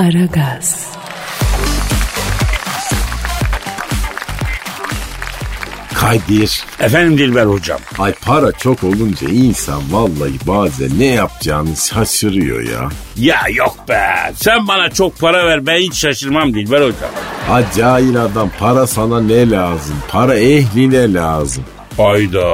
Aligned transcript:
Aragaz. 0.00 0.92
Kadir. 5.94 6.64
Efendim 6.80 7.18
Dilber 7.18 7.46
hocam. 7.46 7.78
Ay 7.98 8.14
para 8.14 8.52
çok 8.52 8.84
olunca 8.84 9.28
insan 9.28 9.92
vallahi 9.92 10.32
bazen 10.46 10.98
ne 10.98 11.04
yapacağını 11.06 11.76
şaşırıyor 11.76 12.62
ya. 12.62 12.88
Ya 13.16 13.40
yok 13.54 13.76
be. 13.88 14.32
Sen 14.34 14.68
bana 14.68 14.90
çok 14.90 15.18
para 15.18 15.46
ver 15.46 15.66
ben 15.66 15.78
hiç 15.78 15.94
şaşırmam 15.94 16.54
Dilber 16.54 16.80
hocam. 16.80 17.10
Ha 17.48 17.62
cahil 17.76 18.16
adam 18.24 18.50
para 18.58 18.86
sana 18.86 19.20
ne 19.20 19.50
lazım? 19.50 19.96
Para 20.08 20.34
ehline 20.34 21.12
lazım. 21.14 21.64
Hayda. 21.96 22.48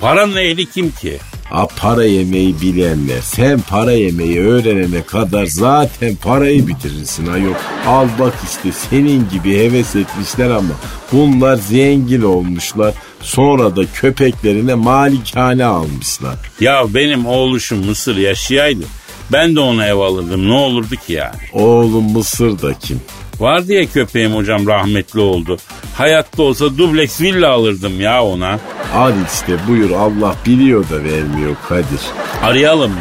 Paranın 0.00 0.36
ehli 0.36 0.70
kim 0.70 0.90
ki? 0.90 1.18
Ha 1.52 1.66
para 1.66 2.04
yemeyi 2.04 2.60
bilenler. 2.60 3.20
Sen 3.20 3.60
para 3.60 3.92
yemeyi 3.92 4.40
öğrenene 4.40 5.02
kadar 5.02 5.46
zaten 5.46 6.16
parayı 6.16 6.66
bitirirsin 6.66 7.26
ayol. 7.26 7.54
Al 7.86 8.08
bak 8.18 8.34
işte 8.44 8.72
senin 8.72 9.28
gibi 9.32 9.58
heves 9.58 9.96
etmişler 9.96 10.50
ama 10.50 10.74
bunlar 11.12 11.56
zengin 11.56 12.22
olmuşlar. 12.22 12.94
Sonra 13.20 13.76
da 13.76 13.82
köpeklerine 13.94 14.74
malikane 14.74 15.64
almışlar. 15.64 16.34
Ya 16.60 16.84
benim 16.94 17.26
oğluşum 17.26 17.86
Mısır 17.86 18.16
yaşayaydı. 18.16 18.84
Ben 19.32 19.56
de 19.56 19.60
ona 19.60 19.86
ev 19.86 19.96
alırdım. 19.96 20.48
Ne 20.48 20.52
olurdu 20.52 20.94
ki 21.06 21.12
yani? 21.12 21.40
Oğlum 21.52 22.12
Mısır'da 22.12 22.74
kim? 22.74 23.00
Var 23.40 23.68
diye 23.68 23.86
köpeğim 23.86 24.34
hocam 24.34 24.66
rahmetli 24.66 25.20
oldu. 25.20 25.56
Hayatta 25.96 26.42
olsa 26.42 26.78
dubleks 26.78 27.20
villa 27.20 27.50
alırdım 27.50 28.00
ya 28.00 28.24
ona. 28.24 28.58
Al 28.94 29.12
işte 29.34 29.56
buyur 29.68 29.90
Allah 29.90 30.34
biliyor 30.46 30.90
da 30.90 31.04
vermiyor 31.04 31.56
Kadir. 31.68 32.00
Arayalım 32.42 32.90
mı? 32.90 33.00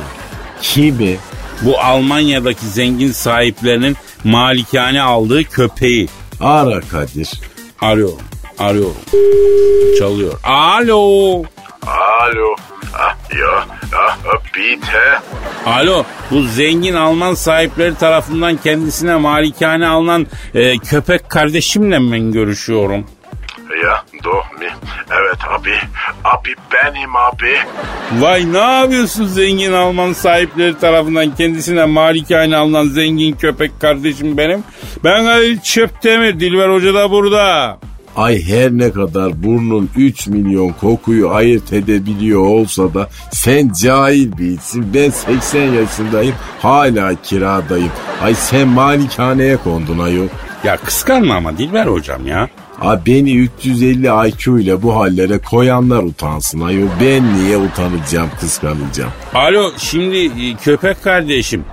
Kimi? 0.61 1.17
Bu 1.61 1.79
Almanya'daki 1.79 2.65
zengin 2.65 3.11
sahiplerinin 3.11 3.97
malikane 4.23 5.01
aldığı 5.01 5.43
köpeği. 5.43 6.09
Ara 6.41 6.81
Kadir. 6.81 7.31
Arıyorum. 7.81 8.19
Arıyorum. 8.59 8.95
Çalıyor. 9.99 10.39
Alo. 10.43 11.43
Alo. 11.87 12.55
Ah, 12.93 13.15
ya, 13.39 13.65
ah, 13.95 14.17
bitte. 14.55 15.19
Alo. 15.65 16.05
Bu 16.31 16.41
zengin 16.43 16.93
Alman 16.93 17.33
sahipleri 17.33 17.95
tarafından 17.95 18.57
kendisine 18.57 19.15
malikane 19.15 19.87
alınan 19.87 20.27
e, 20.53 20.77
köpek 20.77 21.29
kardeşimle 21.29 21.99
mi 21.99 22.11
ben 22.11 22.31
görüşüyorum? 22.31 23.05
Ya, 23.83 24.03
doğru 24.23 24.59
mi? 24.59 24.69
Evet 25.11 25.37
abi. 25.49 25.73
Abi 26.23 26.55
benim 26.73 27.15
abi. 27.15 27.55
Vay 28.19 28.53
ne 28.53 28.57
yapıyorsun 28.57 29.25
zengin 29.25 29.73
Alman 29.73 30.13
sahipleri 30.13 30.79
tarafından 30.79 31.35
kendisine 31.35 31.85
malikane 31.85 32.57
alınan 32.57 32.85
zengin 32.85 33.33
köpek 33.33 33.81
kardeşim 33.81 34.37
benim? 34.37 34.63
Ben 35.03 35.25
Halil 35.25 35.59
Çöptemir, 35.59 36.39
Dilber 36.39 36.69
Hoca 36.69 36.93
da 36.93 37.11
burada. 37.11 37.77
Ay 38.15 38.43
her 38.43 38.71
ne 38.71 38.91
kadar 38.91 39.43
burnun 39.43 39.89
3 39.97 40.27
milyon 40.27 40.69
kokuyu 40.81 41.29
ayırt 41.29 41.73
edebiliyor 41.73 42.41
olsa 42.41 42.93
da 42.93 43.09
sen 43.31 43.71
cahil 43.81 44.37
birisin. 44.37 44.93
Ben 44.93 45.09
80 45.09 45.63
yaşındayım 45.63 46.35
hala 46.59 47.21
kiradayım. 47.21 47.91
Ay 48.23 48.35
sen 48.35 48.67
malikaneye 48.67 49.57
kondun 49.57 49.99
ayol. 49.99 50.27
Ya 50.63 50.77
kıskanma 50.77 51.35
ama 51.35 51.57
Dilber 51.57 51.85
Hocam 51.85 52.27
ya. 52.27 52.49
Ay 52.81 52.97
beni 53.05 53.35
350 53.35 54.29
IQ 54.29 54.59
ile 54.59 54.81
bu 54.81 54.95
hallere 54.95 55.37
koyanlar 55.37 56.03
utansın 56.03 56.61
ayol. 56.61 56.87
Ben 57.01 57.23
niye 57.35 57.57
utanacağım 57.57 58.29
kıskanacağım. 58.39 59.11
Alo 59.33 59.71
şimdi 59.77 60.17
e, 60.17 60.55
köpek 60.63 61.03
kardeşim. 61.03 61.63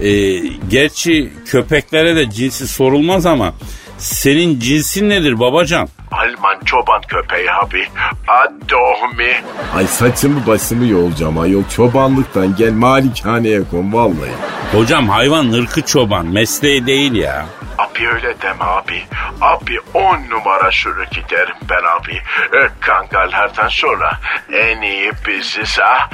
E, 0.00 0.38
gerçi 0.70 1.32
köpeklere 1.46 2.16
de 2.16 2.30
cinsi 2.30 2.68
sorulmaz 2.68 3.26
ama 3.26 3.54
senin 4.00 4.60
cinsin 4.60 5.08
nedir 5.08 5.40
babacan? 5.40 5.88
Alman 6.12 6.60
çoban 6.64 7.02
köpeği 7.08 7.52
abi. 7.52 7.88
Adohmi. 8.28 9.32
Ay 9.76 9.86
saçımı 9.86 10.46
başımı 10.46 10.86
yolacağım 10.86 11.38
ayol. 11.38 11.62
Çobanlıktan 11.76 12.56
gel 12.56 12.72
malikaneye 12.72 13.60
kon 13.70 13.92
vallahi. 13.92 14.32
Hocam 14.72 15.08
hayvan 15.08 15.52
ırkı 15.52 15.82
çoban 15.82 16.26
mesleği 16.26 16.86
değil 16.86 17.14
ya. 17.14 17.46
Abi 17.78 18.08
öyle 18.08 18.34
deme 18.42 18.64
abi. 18.64 19.02
Abi 19.40 19.78
on 19.94 20.18
numara 20.30 20.70
sürü 20.72 21.04
giderim 21.10 21.56
ben 21.70 22.00
abi. 22.00 22.14
E, 22.56 22.68
kangallardan 22.80 23.68
sonra 23.68 24.18
en 24.52 24.82
iyi 24.82 25.12
biziz 25.26 25.78
ha. 25.78 26.10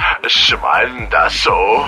De 1.11 1.29
so. 1.29 1.83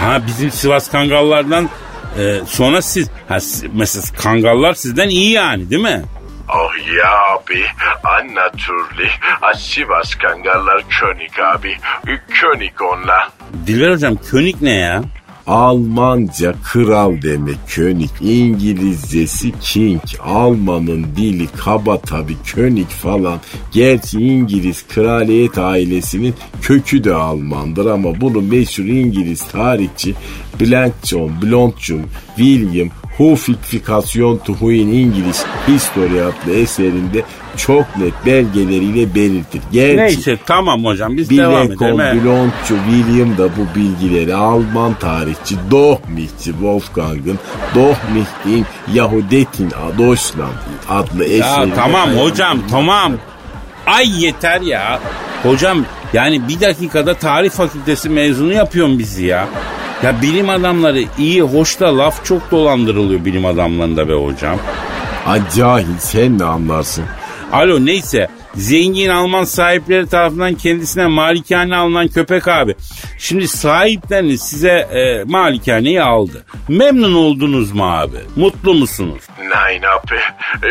Ha 0.00 0.20
bizim 0.26 0.50
Sivas 0.50 0.90
Kangallardan 0.90 1.68
e, 2.18 2.40
sonra 2.46 2.82
siz 2.82 3.08
ha, 3.28 3.38
mesela 3.72 4.04
Kangallar 4.22 4.74
sizden 4.74 5.08
iyi 5.08 5.30
yani 5.32 5.70
değil 5.70 5.82
mi? 5.82 6.02
Oh 6.48 6.70
ya 6.96 7.10
abi. 7.34 7.64
Annatürli. 8.04 9.08
Ha, 9.40 9.54
Sivas 9.54 10.14
kangallar 10.14 10.82
König 10.88 11.38
abi. 11.38 11.76
König 12.28 12.82
onlar. 12.82 13.28
Dilber 13.66 13.90
hocam 13.90 14.16
König 14.30 14.56
ne 14.62 14.74
ya? 14.74 15.02
Almanca 15.46 16.54
kral 16.64 17.22
demek 17.22 17.56
König. 17.68 18.10
İngilizcesi 18.20 19.52
king. 19.60 20.02
Almanın 20.24 21.06
dili 21.16 21.46
kaba 21.46 22.00
tabi 22.00 22.36
König 22.44 22.88
falan. 22.88 23.38
Gerçi 23.72 24.18
İngiliz 24.20 24.86
kraliyet 24.86 25.58
ailesinin 25.58 26.34
kökü 26.62 27.04
de 27.04 27.14
Almandır 27.14 27.86
ama 27.86 28.20
bunu 28.20 28.42
meşhur 28.42 28.84
İngiliz 28.84 29.46
tarihçi 29.46 30.14
Blank 30.60 30.92
John, 31.04 31.32
Blond 31.42 31.72
John, 31.78 32.02
William 32.36 32.88
Hufifikasyon 33.18 34.38
to 34.38 34.54
Huin 34.54 34.88
İngiliz 34.88 35.44
History 35.68 36.22
adlı 36.22 36.54
eserinde 36.54 37.24
çok 37.56 37.96
net 37.96 38.12
belgeleriyle 38.26 39.14
belirtir. 39.14 39.62
Gerçi 39.72 39.96
Neyse 39.96 40.38
tamam 40.46 40.84
hocam 40.84 41.16
biz 41.16 41.30
devam 41.30 41.62
edelim. 41.62 42.24
Blontçu 42.24 42.74
William 42.90 43.38
da 43.38 43.48
bu 43.56 43.78
bilgileri 43.78 44.34
Alman 44.34 44.94
tarihçi 44.94 45.56
Dohmich'ci 45.70 46.52
Wolfgang'ın 46.52 47.38
Dohmich'in 47.74 48.66
Yahudetin 48.94 49.72
Deutschland 49.98 50.52
adlı 50.90 51.24
Ya 51.24 51.38
eserinde 51.38 51.74
tamam 51.74 52.10
hocam 52.10 52.58
tamam. 52.70 53.12
Ay 53.86 54.24
yeter 54.24 54.60
ya. 54.60 55.00
Hocam 55.42 55.84
yani 56.12 56.48
bir 56.48 56.60
dakikada 56.60 57.14
tarih 57.14 57.50
fakültesi 57.50 58.08
mezunu 58.08 58.52
yapıyorsun 58.52 58.98
bizi 58.98 59.24
ya. 59.24 59.48
Ya 60.02 60.22
bilim 60.22 60.48
adamları 60.48 61.04
iyi 61.18 61.42
hoş 61.42 61.80
da 61.80 61.98
laf 61.98 62.24
çok 62.24 62.50
dolandırılıyor 62.50 63.24
bilim 63.24 63.46
adamlarında 63.46 64.08
be 64.08 64.14
hocam. 64.14 64.58
Ay 65.26 65.40
cahil 65.56 65.98
sen 65.98 66.38
ne 66.38 66.44
anlarsın? 66.44 67.04
Alo 67.52 67.84
neyse 67.86 68.28
zengin 68.54 69.08
Alman 69.08 69.44
sahipleri 69.44 70.06
tarafından 70.08 70.54
kendisine 70.54 71.06
malikane 71.06 71.76
alınan 71.76 72.08
köpek 72.08 72.48
abi. 72.48 72.74
Şimdi 73.18 73.48
sahipleriniz 73.48 74.40
size 74.42 74.68
e, 74.70 75.24
malikaneyi 75.24 76.02
aldı. 76.02 76.44
Memnun 76.68 77.14
oldunuz 77.14 77.72
mu 77.72 77.92
abi? 77.98 78.16
Mutlu 78.36 78.74
musunuz? 78.74 79.22
Nein 79.38 79.82
abi. 79.82 80.20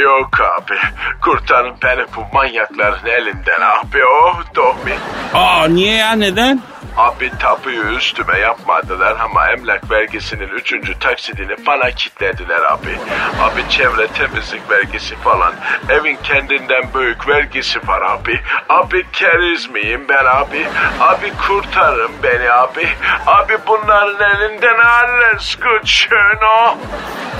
Yok 0.02 0.30
abi. 0.42 0.78
Kurtarın 1.22 1.74
beni 1.84 2.06
bu 2.16 2.36
manyakların 2.36 3.08
elinden 3.08 3.62
abi. 3.62 3.98
Oh 4.24 4.42
Dohmi. 4.56 4.94
Aa 5.34 5.68
niye 5.68 5.96
ya 5.96 6.12
neden? 6.12 6.62
Abi 6.98 7.32
tapuyu 7.40 7.84
üstüme 7.98 8.40
yapmadılar 8.40 9.18
ama 9.20 9.52
emlak 9.52 9.92
vergisinin 9.92 10.48
üçüncü 10.48 11.00
taksidini 11.00 11.66
bana 11.68 11.92
kitlediler 11.92 12.62
abi. 12.72 12.98
Abi 13.42 13.70
çevre 13.70 14.08
temizlik 14.08 14.72
vergisi 14.72 15.16
falan. 15.16 15.54
Evin 15.90 16.18
kendinden 16.24 16.84
büyük 16.96 17.28
vergisi 17.28 17.88
var 17.88 18.02
abi. 18.02 18.40
Abi 18.70 19.06
keriz 19.14 19.70
miyim 19.70 20.02
ben 20.10 20.26
abi? 20.26 20.68
Abi 21.00 21.32
kurtarın 21.48 22.12
beni 22.24 22.52
abi. 22.52 22.88
Abi 23.28 23.54
bunların 23.68 24.36
elinden 24.36 24.80
alles 24.80 25.58
schön 25.86 26.38
oh. 26.44 26.78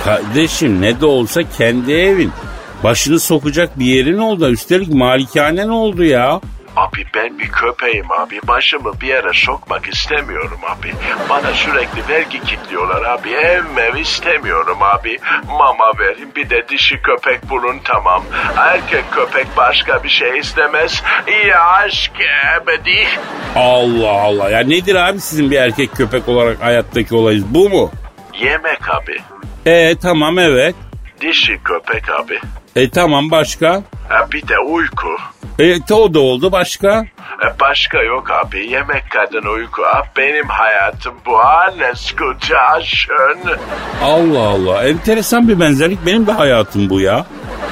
Kardeşim 0.06 0.82
ne 0.82 1.02
de 1.02 1.06
olsa 1.06 1.42
kendi 1.58 1.94
evin. 1.94 2.32
Başını 2.84 3.20
sokacak 3.20 3.80
bir 3.80 3.86
yerin 3.86 4.18
oldu. 4.18 4.50
Üstelik 4.50 4.94
malikanen 4.94 5.68
oldu 5.70 6.04
ya. 6.04 6.42
Abi 6.76 7.06
ben 7.16 7.40
bir 7.40 7.48
köpeğim 7.52 8.12
abi. 8.12 8.40
Başımı 8.48 9.02
bir 9.02 9.08
yere 9.08 9.34
sokmak 9.34 9.88
istemiyorum 9.88 10.60
abi. 10.70 10.94
Bana 11.30 11.54
sürekli 11.54 12.08
vergi 12.14 12.44
kilitliyorlar 12.44 13.04
abi. 13.06 13.30
Ev 13.30 13.64
mev 13.76 13.96
istemiyorum 13.96 14.78
abi. 14.82 15.18
Mama 15.48 15.92
verin 16.00 16.32
bir 16.36 16.50
de 16.50 16.68
dişi 16.70 17.02
köpek 17.02 17.50
bulun 17.50 17.80
tamam. 17.84 18.24
Erkek 18.58 19.12
köpek 19.12 19.48
başka 19.58 20.04
bir 20.04 20.10
şey 20.10 20.38
istemez. 20.40 21.04
Ya 21.48 21.66
aşk 21.66 22.12
ebedi. 22.62 23.08
Allah 23.56 24.12
Allah. 24.22 24.50
Ya 24.50 24.60
nedir 24.60 24.96
abi 24.96 25.20
sizin 25.20 25.52
bir 25.52 25.58
erkek 25.58 25.96
köpek 25.96 26.30
olarak 26.30 26.62
hayattaki 26.64 27.16
olayınız 27.16 27.46
bu 27.54 27.70
mu? 27.70 27.92
Yemek 28.40 28.90
abi. 28.90 29.18
E 29.66 29.96
tamam 29.96 30.40
evet. 30.40 30.76
Dişi 31.22 31.60
köpek 31.64 32.10
abi. 32.10 32.40
E 32.76 32.90
tamam 32.90 33.32
başka? 33.32 33.84
Ha, 34.10 34.28
bir 34.32 34.48
de 34.48 34.60
uyku. 34.60 35.10
E 35.60 35.80
o 35.94 36.14
da 36.14 36.20
oldu 36.20 36.52
başka? 36.52 37.06
Başka 37.60 38.04
yok 38.04 38.32
abi. 38.32 38.68
Yemek 38.70 39.04
kadın 39.10 39.44
uyku. 39.44 39.82
Abi 39.86 40.08
benim 40.18 40.48
hayatım 40.48 41.14
bu. 41.26 41.40
Alles 41.40 42.16
gute 42.16 42.56
schön. 42.84 43.40
Allah 44.04 44.48
Allah 44.48 44.84
enteresan 44.84 45.48
bir 45.48 45.60
benzerlik 45.60 46.06
benim 46.06 46.28
de 46.28 46.32
hayatım 46.32 46.90
bu 46.90 47.02
ya. 47.02 47.26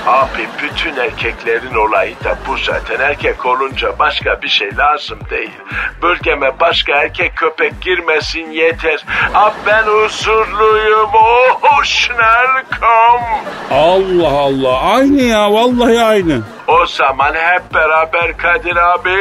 Abi 0.08 0.48
bütün 0.64 0.96
erkeklerin 0.96 1.76
olayı 1.76 2.16
da 2.24 2.38
bu 2.48 2.58
zaten. 2.58 3.00
Erkek 3.00 3.46
olunca 3.46 4.00
başka 4.00 4.42
bir 4.42 4.48
şey 4.48 4.78
lazım 4.78 5.20
değil. 5.30 5.52
Bölgeme 6.02 6.60
başka 6.60 6.96
erkek 6.96 7.36
köpek 7.38 7.82
girmesin 7.82 8.52
yeter. 8.52 9.06
Abi 9.34 9.56
ben 9.66 9.84
huzurluyum. 9.84 11.10
Oh 11.64 11.84
schnell 11.84 12.64
komm. 12.80 13.22
Allah 13.72 14.40
Allah 14.40 14.80
aynı 14.82 15.22
ya 15.22 15.54
vallahi 15.54 16.00
aynı. 16.02 16.42
O 16.70 16.86
zaman 16.86 17.34
hep 17.34 17.74
beraber 17.74 18.38
Kadir 18.38 18.76
abi. 18.76 19.20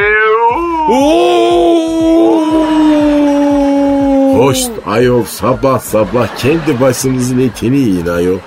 Hoş 4.39 4.59
ayol 4.87 5.25
sabah 5.25 5.79
sabah 5.79 6.37
kendi 6.37 6.81
başınızın 6.81 7.39
etini 7.39 7.77
yiyin 7.79 8.06
ayol. 8.06 8.39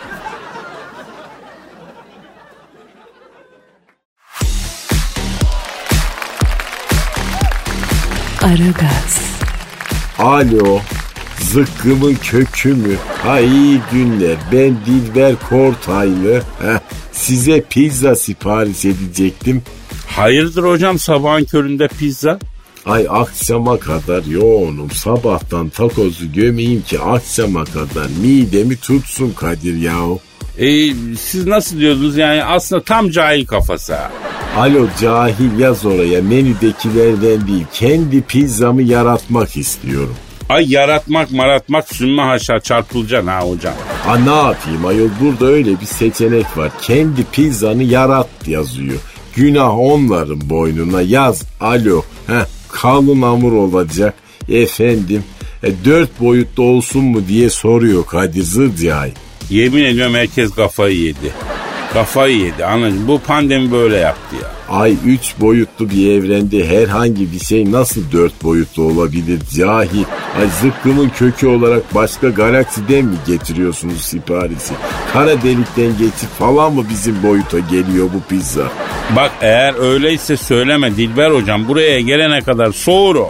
Aragaz, 8.44 9.22
Alo. 10.20 10.80
Zıkkımın 11.40 12.16
kökü 12.16 12.74
mü? 12.74 12.96
Ha 13.24 13.40
iyi 13.40 13.82
günler. 13.92 14.38
Ben 14.52 14.76
Dilber 14.86 15.36
Kortaylı. 15.50 16.42
Heh, 16.62 16.80
size 17.22 17.64
pizza 17.70 18.16
sipariş 18.16 18.86
edecektim. 18.86 19.62
Hayırdır 20.08 20.64
hocam 20.64 21.00
sabahın 21.00 21.44
köründe 21.44 21.88
pizza? 21.88 22.40
Ay 22.86 23.08
akşama 23.10 23.80
kadar 23.80 24.24
yoğunum. 24.24 24.92
Sabahtan 24.92 25.70
takozu 25.70 26.34
gömeyim 26.34 26.82
ki 26.82 27.00
akşama 27.00 27.64
kadar 27.66 28.08
midemi 28.22 28.76
tutsun 28.76 29.32
Kadir 29.32 29.78
yahu. 29.78 30.20
E, 30.58 30.94
siz 31.16 31.48
nasıl 31.48 31.80
diyordunuz 31.80 32.18
yani 32.18 32.44
aslında 32.44 32.84
tam 32.84 33.10
cahil 33.10 33.46
kafası. 33.46 33.96
Alo 34.58 34.88
cahil 35.02 35.60
yaz 35.60 35.86
oraya 35.86 36.22
menüdekilerden 36.22 37.48
değil 37.48 37.66
kendi 37.74 38.22
pizzamı 38.22 38.82
yaratmak 38.82 39.58
istiyorum. 39.58 40.16
Ay 40.50 40.72
yaratmak 40.72 41.32
maratmak 41.32 41.94
sünme 41.94 42.22
haşa 42.22 42.60
çarpılacaksın 42.60 43.28
ha 43.28 43.42
hocam. 43.42 43.74
Ha 44.06 44.18
ne 44.18 44.36
yapayım 44.36 44.86
ayol 44.86 45.10
burada 45.22 45.46
öyle 45.46 45.82
bir 45.82 45.86
seçenek 45.86 46.58
var. 46.58 46.72
Kendi 46.82 47.24
pizzanı 47.24 47.84
yarat 47.84 48.48
yazıyor. 48.48 49.00
Günah 49.36 49.80
onların 49.80 50.50
boynuna 50.50 51.02
yaz. 51.02 51.44
Alo. 51.60 52.04
Heh, 52.28 52.46
kalın 52.72 53.22
hamur 53.22 53.52
olacak. 53.52 54.14
Efendim 54.50 55.24
e, 55.64 55.86
dört 55.86 56.22
boyutlu 56.22 56.64
olsun 56.64 57.04
mu 57.04 57.28
diye 57.28 57.50
soruyor 57.50 58.06
Kadir 58.06 58.44
Zırcay. 58.44 59.14
Yemin 59.50 59.84
ediyorum 59.84 60.16
herkes 60.16 60.52
kafayı 60.52 60.98
yedi. 60.98 61.34
Kafayı 61.94 62.38
yedi 62.38 62.66
anladın 62.66 63.08
Bu 63.08 63.20
pandemi 63.20 63.72
böyle 63.72 63.98
yaptı 63.98 64.36
ya. 64.36 64.76
Ay 64.78 64.96
üç 65.06 65.34
boyutlu 65.40 65.90
bir 65.90 66.12
evrende 66.12 66.68
herhangi 66.68 67.32
bir 67.32 67.40
şey 67.40 67.72
nasıl 67.72 68.12
dört 68.12 68.44
boyutlu 68.44 68.84
olabilir 68.84 69.40
cahil? 69.56 70.04
Ay 70.40 70.48
zıkkımın 70.62 71.10
kökü 71.10 71.48
olarak 71.48 71.96
başka 71.96 72.30
galaksiden 72.30 73.06
mi 73.06 73.16
getiriyorsunuz 73.28 74.02
siparişi? 74.02 74.74
Kara 75.14 75.42
delikten 75.44 75.98
geçip 75.98 76.30
falan 76.40 76.74
mı 76.74 76.86
bizim 76.90 77.24
boyuta 77.24 77.60
geliyor 77.60 78.10
bu 78.14 78.30
pizza? 78.30 78.64
Bak 79.16 79.32
eğer 79.42 79.76
öyleyse 79.80 80.38
söyleme 80.38 80.96
Dilber 80.96 81.32
hocam 81.32 81.68
buraya 81.68 82.02
gelene 82.02 82.42
kadar 82.42 82.72
soğur 82.72 83.16
o. 83.16 83.30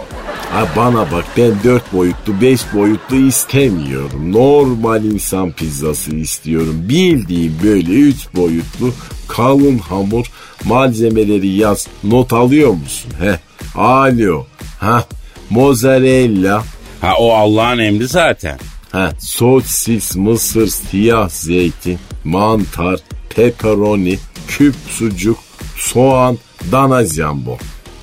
Ha 0.52 0.68
bana 0.76 1.12
bak 1.12 1.26
ben 1.38 1.52
dört 1.64 1.94
boyutlu 1.94 2.42
beş 2.42 2.62
boyutlu 2.74 3.16
istemiyorum. 3.16 4.34
Normal 4.34 5.04
insan 5.04 5.52
pizzası 5.52 6.16
istiyorum. 6.16 6.76
Bildiğim 6.90 7.58
böyle 7.64 7.92
üç 7.92 8.36
boyutlu 8.36 8.94
kalın 9.28 9.78
hamur 9.78 10.26
malzemeleri 10.66 11.48
yaz. 11.48 11.88
Not 12.04 12.34
alıyor 12.34 12.72
musun? 12.72 13.12
He. 13.20 13.40
Alo. 13.76 14.46
Ha. 14.80 15.06
Mozzarella. 15.50 16.64
Ha 17.02 17.14
o 17.20 17.34
Allah'ın 17.34 17.80
emri 17.80 18.08
zaten. 18.08 18.60
Ha. 18.92 19.12
Sosis, 19.20 20.16
mısır, 20.16 20.68
siyah 20.68 21.30
zeytin, 21.30 22.00
mantar, 22.24 23.00
pepperoni, 23.36 24.20
küp 24.48 24.76
sucuk, 24.90 25.38
soğan, 25.78 26.38
dana 26.72 27.06
jambon. 27.06 27.58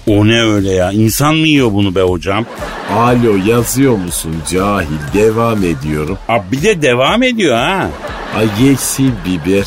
O 0.08 0.28
ne 0.28 0.42
öyle 0.42 0.70
ya? 0.72 0.92
İnsan 0.92 1.36
mı 1.36 1.46
yiyor 1.46 1.72
bunu 1.72 1.94
be 1.94 2.02
hocam? 2.02 2.46
Alo 2.92 3.36
yazıyor 3.46 3.96
musun 3.96 4.34
cahil? 4.50 5.14
Devam 5.14 5.64
ediyorum. 5.64 6.18
Abi 6.28 6.42
bir 6.52 6.62
de 6.62 6.82
devam 6.82 7.22
ediyor 7.22 7.56
ha. 7.56 7.90
Ay 8.36 8.48
yeşil 8.62 9.10
biber, 9.26 9.64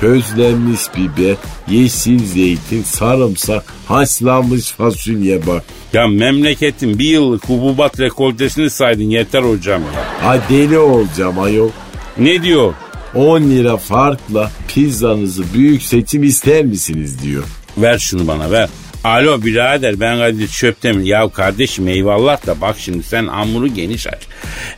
közlenmiş 0.00 0.80
biber, 0.96 1.36
yeşil 1.68 2.26
zeytin, 2.26 2.82
sarımsak, 2.82 3.64
haşlanmış 3.88 4.70
fasulye 4.70 5.46
bak. 5.46 5.62
Ya 5.92 6.06
memleketin 6.08 6.98
bir 6.98 7.04
yıllık 7.08 7.48
hububat 7.48 8.00
rekoltesini 8.00 8.70
saydın 8.70 9.10
yeter 9.10 9.42
hocam 9.42 9.82
ya. 9.82 10.28
Ay 10.28 10.40
deli 10.50 10.78
olacağım 10.78 11.38
ayol. 11.38 11.70
Ne 12.18 12.42
diyor? 12.42 12.74
10 13.14 13.42
lira 13.42 13.76
farkla 13.76 14.50
pizzanızı 14.68 15.44
büyük 15.54 15.82
seçim 15.82 16.22
ister 16.22 16.64
misiniz 16.64 17.22
diyor. 17.22 17.44
Ver 17.78 17.98
şunu 17.98 18.26
bana 18.26 18.50
ver. 18.50 18.68
Alo 19.04 19.42
birader 19.42 20.00
ben 20.00 20.18
Kadir 20.18 20.48
Çöptemir. 20.48 21.04
Ya 21.04 21.28
kardeşim 21.28 21.88
eyvallah 21.88 22.46
da 22.46 22.60
bak 22.60 22.76
şimdi 22.78 23.02
sen 23.02 23.26
hamuru 23.26 23.68
geniş 23.68 24.06
aç. 24.06 24.18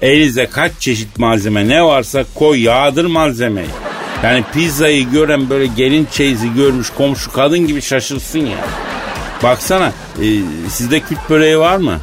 Elinizde 0.02 0.46
kaç 0.46 0.72
çeşit 0.80 1.18
malzeme 1.18 1.68
ne 1.68 1.84
varsa 1.84 2.24
koy 2.34 2.62
yağdır 2.62 3.04
malzemeyi. 3.04 3.68
Yani 4.22 4.44
pizzayı 4.54 5.10
gören 5.10 5.50
böyle 5.50 5.66
gelin 5.66 6.08
çeyizi 6.12 6.54
görmüş 6.54 6.90
komşu 6.90 7.32
kadın 7.32 7.66
gibi 7.66 7.82
şaşırsın 7.82 8.38
ya. 8.38 8.58
Baksana 9.42 9.92
e, 10.22 10.26
sizde 10.68 11.00
küt 11.00 11.18
böreği 11.30 11.58
var 11.58 11.76
mı? 11.76 12.00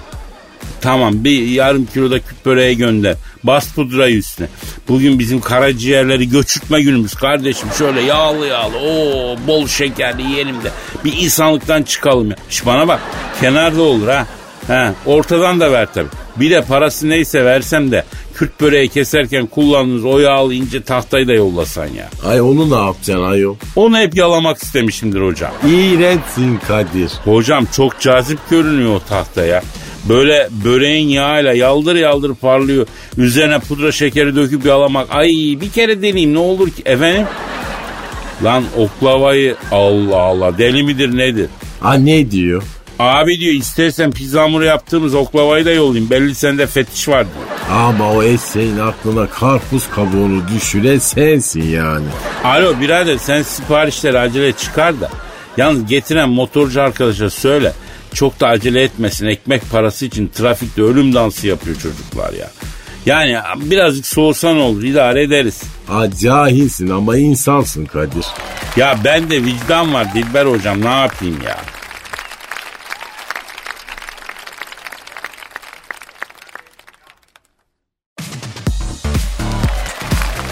Tamam 0.84 1.24
bir 1.24 1.48
yarım 1.48 1.86
kiloda 1.86 2.20
küp 2.20 2.46
böreği 2.46 2.78
gönder. 2.78 3.16
Bas 3.44 3.74
pudrayı 3.74 4.16
üstüne. 4.16 4.48
Bugün 4.88 5.20
bizim 5.20 5.42
karaciğerleri 5.42 6.30
göçürtme 6.30 6.82
günümüz 6.82 7.14
kardeşim. 7.14 7.70
Şöyle 7.78 8.02
yağlı 8.02 8.48
yağlı 8.48 8.78
o 8.78 9.36
bol 9.48 9.68
şekerli 9.68 10.22
yiyelim 10.22 10.64
de 10.64 10.72
bir 11.06 11.14
insanlıktan 11.18 11.84
çıkalım 11.84 12.30
ya. 12.30 12.36
Şş 12.50 12.66
bana 12.66 12.88
bak 12.88 13.00
kenarda 13.42 13.82
olur 13.82 14.08
ha. 14.08 14.28
Ha, 14.68 14.94
ortadan 15.06 15.60
da 15.60 15.72
ver 15.72 15.94
tabi. 15.94 16.08
Bir 16.36 16.52
de 16.52 16.62
parası 16.62 17.10
neyse 17.10 17.46
versem 17.46 17.92
de 17.92 18.04
Kürt 18.36 18.62
böreği 18.62 18.90
keserken 18.90 19.46
kullandığınız 19.46 20.06
o 20.06 20.20
yağlı 20.20 20.54
ince 20.54 20.84
tahtayı 20.84 21.28
da 21.28 21.34
yollasan 21.34 21.88
ya. 21.88 22.10
Ay 22.26 22.42
onu 22.42 22.70
ne 22.70 22.86
yapacaksın 22.86 23.24
ayol? 23.24 23.56
Onu 23.75 23.98
hep 23.98 24.16
yalamak 24.16 24.58
istemişimdir 24.58 25.22
hocam. 25.22 25.52
İğrençsin 25.68 26.60
Kadir. 26.68 27.12
Hocam 27.24 27.66
çok 27.66 28.00
cazip 28.00 28.40
görünüyor 28.50 28.96
o 28.96 29.00
tahta 29.00 29.46
ya. 29.46 29.63
Böyle 30.10 30.50
böreğin 30.65 31.07
yağıyla 31.07 31.53
yaldır 31.53 31.95
yaldır 31.95 32.36
parlıyor. 32.36 32.88
Üzerine 33.17 33.60
pudra 33.60 33.91
şekeri 33.91 34.36
döküp 34.36 34.65
yalamak. 34.65 35.07
Ay 35.12 35.29
bir 35.62 35.69
kere 35.69 36.01
deneyeyim 36.01 36.33
ne 36.33 36.39
olur 36.39 36.69
ki. 36.69 36.81
Efendim? 36.86 37.25
Lan 38.43 38.63
oklavayı 38.77 39.55
Allah 39.72 40.17
Allah 40.17 40.57
deli 40.57 40.83
midir 40.83 41.17
nedir? 41.17 41.48
Ha 41.79 41.93
ne 41.93 42.31
diyor? 42.31 42.63
Abi 43.00 43.39
diyor 43.39 43.53
istersen 43.53 44.12
pizza 44.12 44.41
hamuru 44.41 44.65
yaptığımız 44.65 45.15
oklavayı 45.15 45.65
da 45.65 45.72
yollayayım. 45.72 46.10
Belli 46.10 46.36
sende 46.36 46.67
fetiş 46.67 47.07
var 47.07 47.25
diyor. 47.25 47.77
Ama 47.79 48.12
o 48.13 48.24
eşeğin 48.24 48.79
aklına 48.79 49.27
karpuz 49.27 49.89
kabuğunu 49.89 50.41
düşüren 50.55 50.98
sensin 51.00 51.63
yani. 51.63 52.05
Alo 52.43 52.79
birader 52.81 53.17
sen 53.17 53.41
siparişleri 53.41 54.19
acele 54.19 54.53
çıkar 54.53 55.01
da. 55.01 55.10
Yalnız 55.57 55.86
getiren 55.86 56.29
motorcu 56.29 56.81
arkadaşa 56.81 57.29
söyle. 57.29 57.74
Çok 58.13 58.39
da 58.39 58.48
acele 58.48 58.84
etmesin. 58.84 59.27
Ekmek 59.27 59.70
parası 59.72 60.05
için 60.05 60.27
trafikte 60.27 60.82
ölüm 60.82 61.13
dansı 61.13 61.48
yapıyor 61.48 61.75
çocuklar 61.75 62.34
ya. 62.34 62.50
Yani 63.05 63.38
birazcık 63.55 64.05
soğusan 64.05 64.58
olur 64.58 64.84
idare 64.84 65.24
ederiz. 65.24 65.62
Ha 65.88 66.12
cahilsin 66.22 66.89
ama 66.89 67.17
insansın 67.17 67.86
Kadir. 67.86 68.25
Ya 68.77 68.98
ben 69.05 69.29
de 69.29 69.43
vicdan 69.43 69.93
var 69.93 70.13
Dilber 70.13 70.46
hocam 70.46 70.82
ne 70.82 70.89
yapayım 70.89 71.39
ya. 71.46 71.58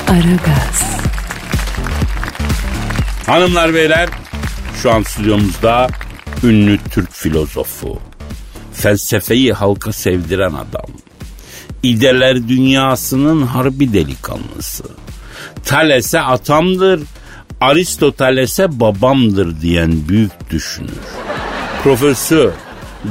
Aragaz, 0.08 1.00
Hanımlar 3.28 3.74
beyler 3.74 4.10
şu 4.82 4.92
an 4.92 5.04
stüdyomuzda 5.04 5.88
ünlü 6.44 6.78
Türk 6.92 7.14
filozofu. 7.14 8.00
Felsefeyi 8.74 9.54
halka 9.54 9.94
sevdiren 9.94 10.54
adam. 10.54 10.92
İdeler 11.84 12.48
dünyasının 12.48 13.42
harbi 13.42 13.94
delikanlısı. 13.94 14.84
Thales'e 15.66 16.22
atamdır. 16.22 17.02
Aristoteles'e 17.62 18.80
babamdır 18.80 19.62
diyen 19.62 20.10
büyük 20.10 20.50
düşünür. 20.50 20.90
Profesör, 21.84 22.52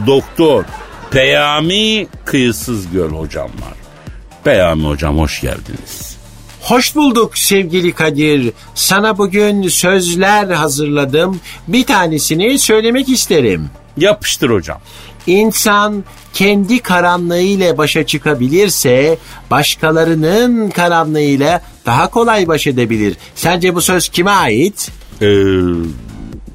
doktor, 0.07 0.65
Peyami 1.11 2.07
Kıyısız 2.25 2.91
Göl 2.91 3.11
hocam 3.11 3.49
var. 3.49 3.75
Peyami 4.45 4.87
hocam 4.87 5.19
hoş 5.19 5.41
geldiniz. 5.41 6.20
Hoş 6.61 6.97
bulduk 6.97 7.39
sevgili 7.39 7.93
Kadir. 7.93 8.53
Sana 8.75 9.19
bugün 9.19 9.69
sözler 9.69 10.51
hazırladım. 10.51 11.41
Bir 11.69 11.85
tanesini 11.87 12.59
söylemek 12.59 13.09
isterim. 13.09 13.71
Yapıştır 13.97 14.51
hocam. 14.51 14.81
İnsan 15.27 16.05
kendi 16.35 16.79
karanlığıyla 16.79 17.79
başa 17.79 18.07
çıkabilirse 18.07 19.19
başkalarının 19.51 20.71
karanlığıyla 20.71 21.63
daha 21.87 22.11
kolay 22.11 22.49
baş 22.49 22.67
edebilir. 22.67 23.17
Sence 23.35 23.75
bu 23.75 23.81
söz 23.81 24.09
kime 24.09 24.31
ait? 24.31 24.91
Ee, 25.23 25.27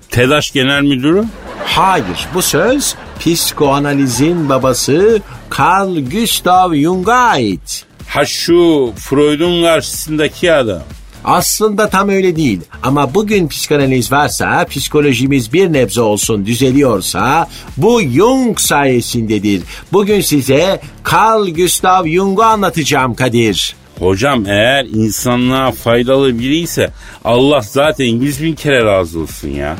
TEDAŞ 0.09 0.51
Genel 0.51 0.81
Müdürü? 0.81 1.23
Hayır 1.65 2.27
bu 2.33 2.41
söz 2.41 2.95
psikoanalizin 3.19 4.49
babası 4.49 5.21
Carl 5.59 6.09
Gustav 6.11 6.73
Jung'a 6.73 7.13
ait. 7.13 7.85
Ha 8.07 8.25
şu 8.25 8.93
Freud'un 8.97 9.63
karşısındaki 9.63 10.53
adam. 10.53 10.81
Aslında 11.23 11.89
tam 11.89 12.09
öyle 12.09 12.35
değil 12.35 12.61
ama 12.83 13.13
bugün 13.13 13.47
psikanaliz 13.47 14.11
varsa, 14.11 14.65
psikolojimiz 14.65 15.53
bir 15.53 15.73
nebze 15.73 16.01
olsun 16.01 16.45
düzeliyorsa 16.45 17.47
bu 17.77 18.01
Jung 18.01 18.59
sayesindedir. 18.59 19.61
Bugün 19.93 20.21
size 20.21 20.81
Carl 21.11 21.53
Gustav 21.53 22.07
Jung'u 22.07 22.43
anlatacağım 22.43 23.15
Kadir. 23.15 23.75
Hocam 23.99 24.45
eğer 24.47 24.85
insanlığa 24.85 25.71
faydalı 25.71 26.39
biri 26.39 26.57
ise 26.57 26.91
Allah 27.23 27.61
zaten 27.61 28.05
yüz 28.05 28.43
bin 28.43 28.55
kere 28.55 28.85
razı 28.85 29.19
olsun 29.19 29.49
ya. 29.49 29.75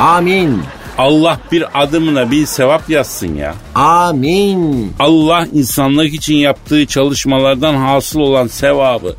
Amin. 0.00 0.62
Allah 0.98 1.40
bir 1.52 1.82
adımına 1.82 2.30
bir 2.30 2.46
sevap 2.46 2.90
yazsın 2.90 3.34
ya. 3.34 3.54
Amin. 3.74 4.92
Allah 4.98 5.46
insanlık 5.52 6.14
için 6.14 6.34
yaptığı 6.34 6.86
çalışmalardan 6.86 7.74
hasıl 7.74 8.20
olan 8.20 8.46
sevabı 8.46 9.16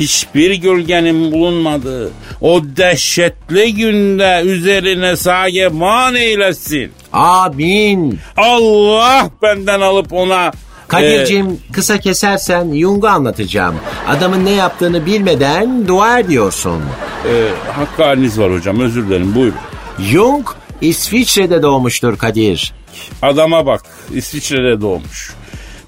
hiçbir 0.00 0.54
gölgenin 0.54 1.32
bulunmadığı 1.32 2.10
o 2.40 2.60
dehşetli 2.76 3.74
günde 3.74 4.42
üzerine 4.44 5.16
sageman 5.16 6.14
eylesin. 6.14 6.92
Amin. 7.12 8.18
Allah 8.36 9.30
benden 9.42 9.80
alıp 9.80 10.12
ona 10.12 10.52
Kadir'cim 10.88 11.46
e, 11.46 11.72
kısa 11.72 11.98
kesersen 11.98 12.74
Jung'u 12.74 13.08
anlatacağım. 13.08 13.74
Adamın 14.08 14.44
ne 14.44 14.50
yaptığını 14.50 15.06
bilmeden 15.06 15.88
dua 15.88 16.18
ediyorsun. 16.18 16.82
e, 17.24 17.32
hakkı 17.72 18.04
haliniz 18.04 18.38
var 18.38 18.52
hocam 18.52 18.80
özür 18.80 19.08
dilerim 19.08 19.34
buyurun. 19.34 19.58
Jung 19.98 20.46
İsviçre'de 20.80 21.62
doğmuştur 21.62 22.18
Kadir. 22.18 22.72
Adama 23.22 23.66
bak 23.66 23.82
İsviçre'de 24.14 24.80
doğmuş. 24.80 25.34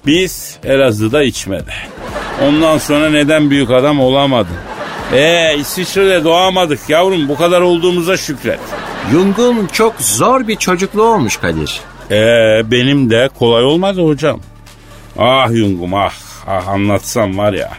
Biz 0.05 0.57
Elazığ'da 0.63 1.23
içmedi. 1.23 1.73
Ondan 2.47 2.77
sonra 2.77 3.09
neden 3.09 3.49
büyük 3.49 3.71
adam 3.71 3.99
olamadı? 3.99 4.49
Ee 5.13 5.55
İsviçre'de 5.57 6.23
doğamadık 6.23 6.79
yavrum 6.89 7.29
bu 7.29 7.35
kadar 7.37 7.61
olduğumuza 7.61 8.17
şükret. 8.17 8.59
Jung'un 9.11 9.67
çok 9.67 9.95
zor 9.99 10.47
bir 10.47 10.55
çocukluğu 10.55 11.03
olmuş 11.03 11.37
Kadir. 11.37 11.81
Ee 12.11 12.61
benim 12.71 13.09
de 13.09 13.29
kolay 13.39 13.63
olmadı 13.63 14.05
hocam. 14.05 14.39
Ah 15.17 15.51
Yungum 15.51 15.93
ah, 15.93 16.13
ah 16.47 16.67
anlatsam 16.67 17.37
var 17.37 17.53
ya. 17.53 17.71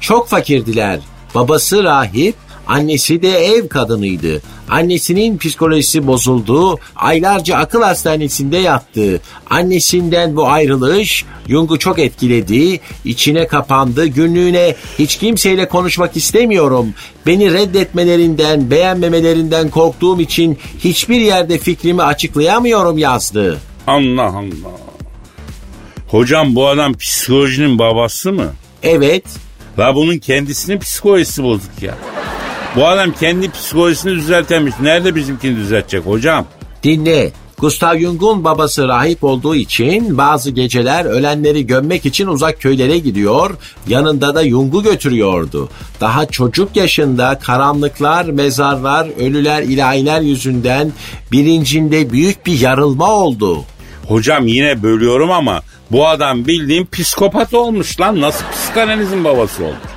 Çok 0.00 0.28
fakirdiler. 0.28 1.00
Babası 1.34 1.84
rahip, 1.84 2.34
annesi 2.66 3.22
de 3.22 3.38
ev 3.38 3.68
kadınıydı. 3.68 4.42
Annesinin 4.68 5.38
psikolojisi 5.38 6.06
bozuldu, 6.06 6.78
aylarca 6.96 7.56
akıl 7.56 7.82
hastanesinde 7.82 8.56
yattı. 8.56 9.20
Annesinden 9.50 10.36
bu 10.36 10.48
ayrılış 10.48 11.24
Jung'u 11.48 11.78
çok 11.78 11.98
etkiledi, 11.98 12.80
içine 13.04 13.46
kapandı, 13.46 14.06
günlüğüne 14.06 14.74
hiç 14.98 15.18
kimseyle 15.18 15.68
konuşmak 15.68 16.16
istemiyorum. 16.16 16.94
Beni 17.26 17.52
reddetmelerinden, 17.52 18.70
beğenmemelerinden 18.70 19.70
korktuğum 19.70 20.20
için 20.20 20.58
hiçbir 20.78 21.20
yerde 21.20 21.58
fikrimi 21.58 22.02
açıklayamıyorum 22.02 22.98
yazdı. 22.98 23.58
Allah 23.86 24.22
Allah. 24.22 24.72
Hocam 26.08 26.54
bu 26.54 26.68
adam 26.68 26.94
psikolojinin 26.94 27.78
babası 27.78 28.32
mı? 28.32 28.52
Evet, 28.82 29.24
La 29.78 29.94
bunun 29.94 30.18
kendisinin 30.18 30.78
psikolojisi 30.78 31.42
bozuk 31.42 31.82
ya. 31.82 31.94
Bu 32.76 32.86
adam 32.86 33.12
kendi 33.12 33.50
psikolojisini 33.50 34.12
düzeltemiş. 34.12 34.74
Nerede 34.80 35.14
bizimkini 35.14 35.56
düzeltecek 35.56 36.06
hocam? 36.06 36.46
Dinle. 36.82 37.32
Gustav 37.58 37.98
Jung'un 37.98 38.44
babası 38.44 38.88
rahip 38.88 39.24
olduğu 39.24 39.54
için 39.54 40.18
bazı 40.18 40.50
geceler 40.50 41.04
ölenleri 41.04 41.66
gömmek 41.66 42.06
için 42.06 42.26
uzak 42.26 42.60
köylere 42.60 42.98
gidiyor, 42.98 43.50
yanında 43.88 44.34
da 44.34 44.48
Jung'u 44.48 44.82
götürüyordu. 44.82 45.68
Daha 46.00 46.26
çocuk 46.26 46.76
yaşında 46.76 47.38
karanlıklar, 47.38 48.24
mezarlar, 48.24 49.08
ölüler, 49.20 49.62
ilahiler 49.62 50.20
yüzünden 50.20 50.92
bilincinde 51.32 52.10
büyük 52.10 52.46
bir 52.46 52.60
yarılma 52.60 53.10
oldu. 53.10 53.64
Hocam 54.08 54.46
yine 54.46 54.82
bölüyorum 54.82 55.30
ama 55.30 55.62
bu 55.90 56.08
adam 56.08 56.46
bildiğin 56.46 56.86
psikopat 56.92 57.54
olmuş 57.54 58.00
lan. 58.00 58.20
Nasıl 58.20 58.44
psikanalizin 58.52 59.24
babası 59.24 59.64
olmuş? 59.64 59.91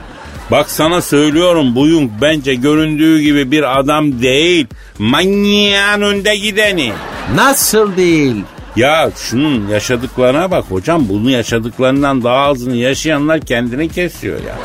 Bak 0.51 0.69
sana 0.69 1.01
söylüyorum 1.01 1.75
bu 1.75 1.87
Jung 1.87 2.11
bence 2.21 2.55
göründüğü 2.55 3.19
gibi 3.19 3.51
bir 3.51 3.79
adam 3.79 4.21
değil. 4.21 4.67
Manyağın 4.99 6.01
önde 6.01 6.35
gideni. 6.35 6.91
Nasıl 7.35 7.97
değil? 7.97 8.35
Ya 8.75 9.11
şunun 9.15 9.67
yaşadıklarına 9.67 10.51
bak 10.51 10.65
hocam. 10.69 11.09
Bunun 11.09 11.29
yaşadıklarından 11.29 12.23
daha 12.23 12.37
azını 12.37 12.75
yaşayanlar 12.75 13.41
kendini 13.41 13.89
kesiyor 13.89 14.43
ya. 14.43 14.55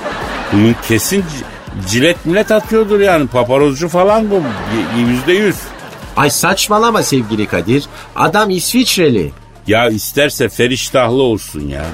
Bunun 0.52 0.76
kesin 0.88 1.24
cilet 1.88 2.26
millet 2.26 2.50
atıyordur 2.50 3.00
yani. 3.00 3.26
Paparozcu 3.26 3.88
falan 3.88 4.30
bu. 4.30 4.42
Yüzde 5.08 5.32
yüz. 5.32 5.56
Ay 6.16 6.30
saçmalama 6.30 7.02
sevgili 7.02 7.46
Kadir. 7.46 7.84
Adam 8.16 8.50
İsviçreli. 8.50 9.32
Ya 9.66 9.88
isterse 9.88 10.48
feriştahlı 10.48 11.22
olsun 11.22 11.68
ya. 11.68 11.84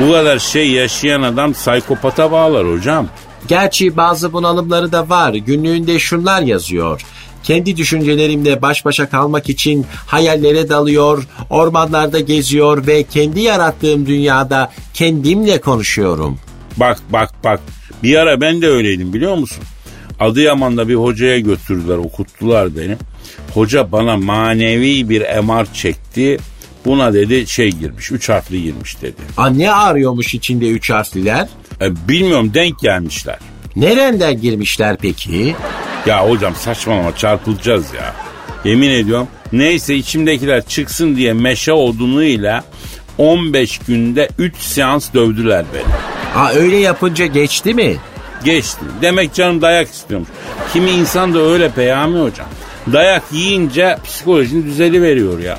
Bu 0.00 0.12
kadar 0.12 0.38
şey 0.38 0.70
yaşayan 0.70 1.22
adam 1.22 1.52
psikopata 1.52 2.32
bağlar 2.32 2.72
hocam. 2.72 3.08
Gerçi 3.48 3.96
bazı 3.96 4.32
bunalımları 4.32 4.92
da 4.92 5.08
var. 5.08 5.34
Günlüğünde 5.34 5.98
şunlar 5.98 6.42
yazıyor. 6.42 7.02
Kendi 7.42 7.76
düşüncelerimle 7.76 8.62
baş 8.62 8.84
başa 8.84 9.08
kalmak 9.08 9.48
için 9.48 9.86
hayallere 10.06 10.68
dalıyor, 10.68 11.26
ormanlarda 11.50 12.20
geziyor 12.20 12.86
ve 12.86 13.02
kendi 13.02 13.40
yarattığım 13.40 14.06
dünyada 14.06 14.72
kendimle 14.94 15.60
konuşuyorum. 15.60 16.38
Bak 16.76 16.98
bak 17.10 17.30
bak. 17.44 17.60
Bir 18.02 18.16
ara 18.16 18.40
ben 18.40 18.62
de 18.62 18.68
öyleydim 18.68 19.12
biliyor 19.12 19.34
musun? 19.34 19.64
Adıyaman'da 20.20 20.88
bir 20.88 20.94
hocaya 20.94 21.38
götürdüler 21.38 21.96
okuttular 21.96 22.76
beni. 22.76 22.96
Hoca 23.54 23.92
bana 23.92 24.16
manevi 24.16 25.08
bir 25.08 25.20
MR 25.20 25.74
çekti. 25.74 26.38
Buna 26.86 27.14
dedi 27.14 27.46
şey 27.46 27.70
girmiş, 27.70 28.12
üç 28.12 28.28
harfli 28.28 28.62
girmiş 28.62 29.02
dedi. 29.02 29.22
Aa, 29.36 29.48
ne 29.50 29.72
arıyormuş 29.72 30.34
içinde 30.34 30.68
üç 30.68 30.90
harfliler? 30.90 31.48
E, 31.80 32.08
bilmiyorum 32.08 32.50
denk 32.54 32.78
gelmişler. 32.78 33.38
Nereden 33.76 34.40
girmişler 34.40 34.96
peki? 35.02 35.56
Ya 36.06 36.28
hocam 36.28 36.54
saçmalama 36.54 37.16
çarpılacağız 37.16 37.86
ya. 37.94 38.14
Yemin 38.64 38.90
ediyorum. 38.90 39.28
Neyse 39.52 39.94
içimdekiler 39.94 40.66
çıksın 40.66 41.16
diye 41.16 41.32
meşe 41.32 41.72
odunuyla 41.72 42.64
15 43.18 43.78
günde 43.78 44.28
3 44.38 44.56
seans 44.56 45.14
dövdüler 45.14 45.64
beni. 45.74 45.94
Aa, 46.42 46.50
öyle 46.50 46.76
yapınca 46.76 47.26
geçti 47.26 47.74
mi? 47.74 47.96
Geçti. 48.44 48.80
Demek 49.02 49.34
canım 49.34 49.62
dayak 49.62 49.88
istiyormuş. 49.88 50.28
Kimi 50.72 50.90
insan 50.90 51.34
da 51.34 51.38
öyle 51.38 51.70
Peyami 51.70 52.18
hocam. 52.20 52.46
Dayak 52.92 53.22
yiyince 53.32 53.98
psikolojin 54.04 54.64
düzeli 54.66 55.02
veriyor 55.02 55.38
ya. 55.38 55.58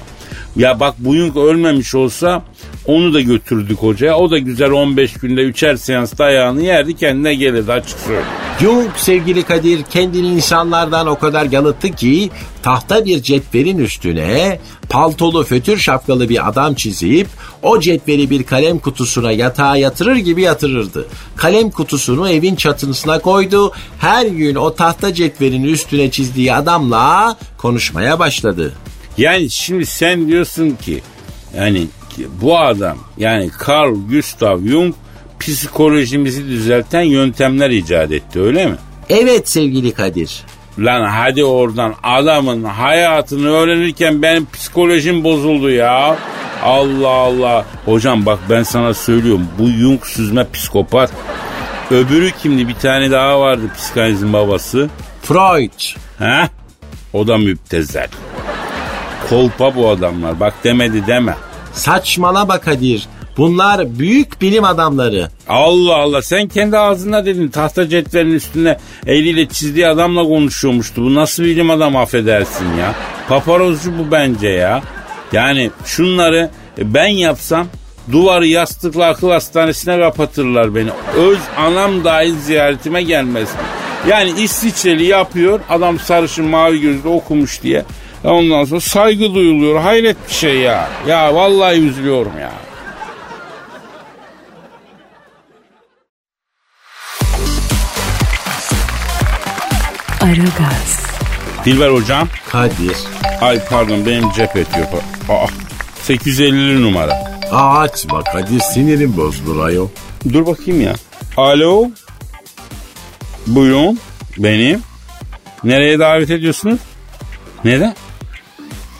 Ya 0.57 0.79
bak 0.79 0.95
bu 0.97 1.15
Jung 1.15 1.37
ölmemiş 1.37 1.95
olsa 1.95 2.43
onu 2.85 3.13
da 3.13 3.21
götürdük 3.21 3.77
hocaya. 3.77 4.17
O 4.17 4.31
da 4.31 4.37
güzel 4.37 4.71
15 4.71 5.13
günde 5.13 5.41
üçer 5.41 5.75
seans 5.75 6.17
dayağını 6.17 6.61
yerdi 6.61 6.95
kendine 6.95 7.35
gelirdi 7.35 7.71
açık 7.71 7.99
söyleyeyim. 7.99 8.27
Jung 8.61 8.89
sevgili 8.95 9.43
Kadir 9.43 9.83
kendini 9.83 10.27
insanlardan 10.27 11.07
o 11.07 11.19
kadar 11.19 11.45
yalıttı 11.51 11.91
ki 11.91 12.29
tahta 12.63 13.05
bir 13.05 13.21
cetvelin 13.21 13.77
üstüne 13.77 14.59
paltolu 14.89 15.43
fötür 15.43 15.77
şapkalı 15.77 16.29
bir 16.29 16.47
adam 16.49 16.73
çizip 16.73 17.27
o 17.61 17.79
cetveli 17.79 18.29
bir 18.29 18.43
kalem 18.43 18.79
kutusuna 18.79 19.31
yatağa 19.31 19.77
yatırır 19.77 20.15
gibi 20.15 20.41
yatırırdı. 20.41 21.07
Kalem 21.35 21.71
kutusunu 21.71 22.29
evin 22.29 22.55
çatısına 22.55 23.19
koydu. 23.19 23.71
Her 23.99 24.25
gün 24.25 24.55
o 24.55 24.75
tahta 24.75 25.13
cetvelin 25.13 25.63
üstüne 25.63 26.11
çizdiği 26.11 26.53
adamla 26.53 27.37
konuşmaya 27.57 28.19
başladı. 28.19 28.73
Yani 29.17 29.49
şimdi 29.49 29.85
sen 29.85 30.27
diyorsun 30.27 30.69
ki 30.81 31.01
yani 31.57 31.87
bu 32.41 32.57
adam 32.57 32.97
yani 33.17 33.49
Carl 33.67 33.95
Gustav 34.11 34.59
Jung 34.65 34.93
psikolojimizi 35.39 36.47
düzelten 36.47 37.01
yöntemler 37.01 37.69
icat 37.69 38.11
etti 38.11 38.41
öyle 38.41 38.65
mi? 38.65 38.75
Evet 39.09 39.49
sevgili 39.49 39.91
Kadir. 39.91 40.43
Lan 40.79 41.03
hadi 41.03 41.45
oradan 41.45 41.95
adamın 42.03 42.63
hayatını 42.63 43.49
öğrenirken 43.49 44.21
benim 44.21 44.47
psikolojim 44.53 45.23
bozuldu 45.23 45.69
ya. 45.69 46.17
Allah 46.63 47.09
Allah. 47.09 47.65
Hocam 47.85 48.25
bak 48.25 48.39
ben 48.49 48.63
sana 48.63 48.93
söylüyorum 48.93 49.47
bu 49.59 49.67
Jung 49.67 50.05
süzme 50.05 50.47
psikopat. 50.53 51.11
Öbürü 51.91 52.31
kimdi 52.31 52.67
bir 52.67 52.73
tane 52.73 53.11
daha 53.11 53.39
vardı 53.39 53.61
psikanalizin 53.77 54.33
babası. 54.33 54.89
Freud. 55.21 55.95
He? 56.19 56.49
O 57.13 57.27
da 57.27 57.37
müptezel. 57.37 58.07
Kolpa 59.29 59.75
bu 59.75 59.89
adamlar. 59.89 60.39
Bak 60.39 60.53
demedi 60.63 61.07
deme. 61.07 61.35
Saçmalama 61.73 62.59
Kadir. 62.59 63.07
Bunlar 63.37 63.99
büyük 63.99 64.41
bilim 64.41 64.63
adamları. 64.63 65.29
Allah 65.47 65.95
Allah 65.95 66.21
sen 66.21 66.47
kendi 66.47 66.77
ağzına 66.77 67.25
dedin 67.25 67.47
tahta 67.47 67.89
cetvelin 67.89 68.31
üstünde 68.31 68.77
eliyle 69.05 69.47
çizdiği 69.47 69.87
adamla 69.87 70.23
konuşuyormuştu. 70.23 71.03
Bu 71.03 71.15
nasıl 71.15 71.43
bilim 71.43 71.69
adam 71.69 71.95
affedersin 71.95 72.65
ya. 72.79 72.95
Paparozcu 73.29 73.91
bu 73.99 74.11
bence 74.11 74.47
ya. 74.47 74.81
Yani 75.31 75.71
şunları 75.85 76.49
ben 76.77 77.07
yapsam 77.07 77.67
duvarı 78.11 78.47
yastıkla 78.47 79.05
akıl 79.05 79.29
hastanesine 79.29 79.99
kapatırlar 79.99 80.75
beni. 80.75 80.89
Öz 81.17 81.39
anam 81.57 82.03
dahil 82.03 82.35
ziyaretime 82.39 83.03
gelmez. 83.03 83.49
Yani 84.07 84.41
İsviçreli 84.41 85.05
yapıyor 85.05 85.59
adam 85.69 85.99
sarışın 85.99 86.45
mavi 86.45 86.81
gözlü 86.81 87.09
okumuş 87.09 87.63
diye. 87.63 87.85
Ondan 88.23 88.65
sonra 88.65 88.81
saygı 88.81 89.33
duyuluyor. 89.35 89.79
Hayret 89.79 90.17
bir 90.29 90.33
şey 90.33 90.57
ya. 90.57 90.89
Ya 91.07 91.35
vallahi 91.35 91.79
üzülüyorum 91.79 92.39
ya. 92.39 92.51
Aragaz, 100.21 101.07
Dilber 101.65 101.89
hocam. 101.89 102.27
Kadir. 102.49 102.97
Ay 103.41 103.59
pardon 103.69 104.05
benim 104.05 104.31
cep 104.31 104.55
ediyor. 104.55 104.87
Aa, 105.29 105.47
850 106.01 106.81
numara. 106.81 107.13
Aa, 107.51 107.79
açma 107.79 108.23
Kadir 108.23 108.59
sinirim 108.59 109.17
bozdur 109.17 109.65
ayol. 109.65 109.87
Dur 110.33 110.45
bakayım 110.45 110.81
ya. 110.81 110.93
Alo. 111.37 111.89
Buyurun. 113.47 113.99
Benim. 114.37 114.81
Nereye 115.63 115.99
davet 115.99 116.29
ediyorsunuz? 116.29 116.79
Neden? 117.63 117.95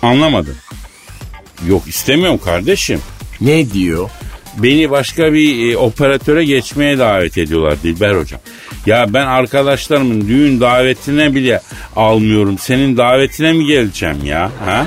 Anlamadım. 0.01 0.55
Yok 1.67 1.87
istemiyorum 1.87 2.39
kardeşim. 2.45 3.01
Ne 3.41 3.71
diyor? 3.71 4.09
Beni 4.57 4.89
başka 4.89 5.33
bir 5.33 5.71
e, 5.71 5.77
operatöre 5.77 6.45
geçmeye 6.45 6.97
davet 6.97 7.37
ediyorlar 7.37 7.83
Dilber 7.83 8.15
hocam. 8.15 8.39
Ya 8.85 9.05
ben 9.13 9.25
arkadaşlarımın 9.25 10.27
düğün 10.27 10.59
davetine 10.61 11.35
bile 11.35 11.61
almıyorum. 11.95 12.57
Senin 12.57 12.97
davetine 12.97 13.53
mi 13.53 13.65
geleceğim 13.65 14.25
ya? 14.25 14.51
Ha? 14.65 14.85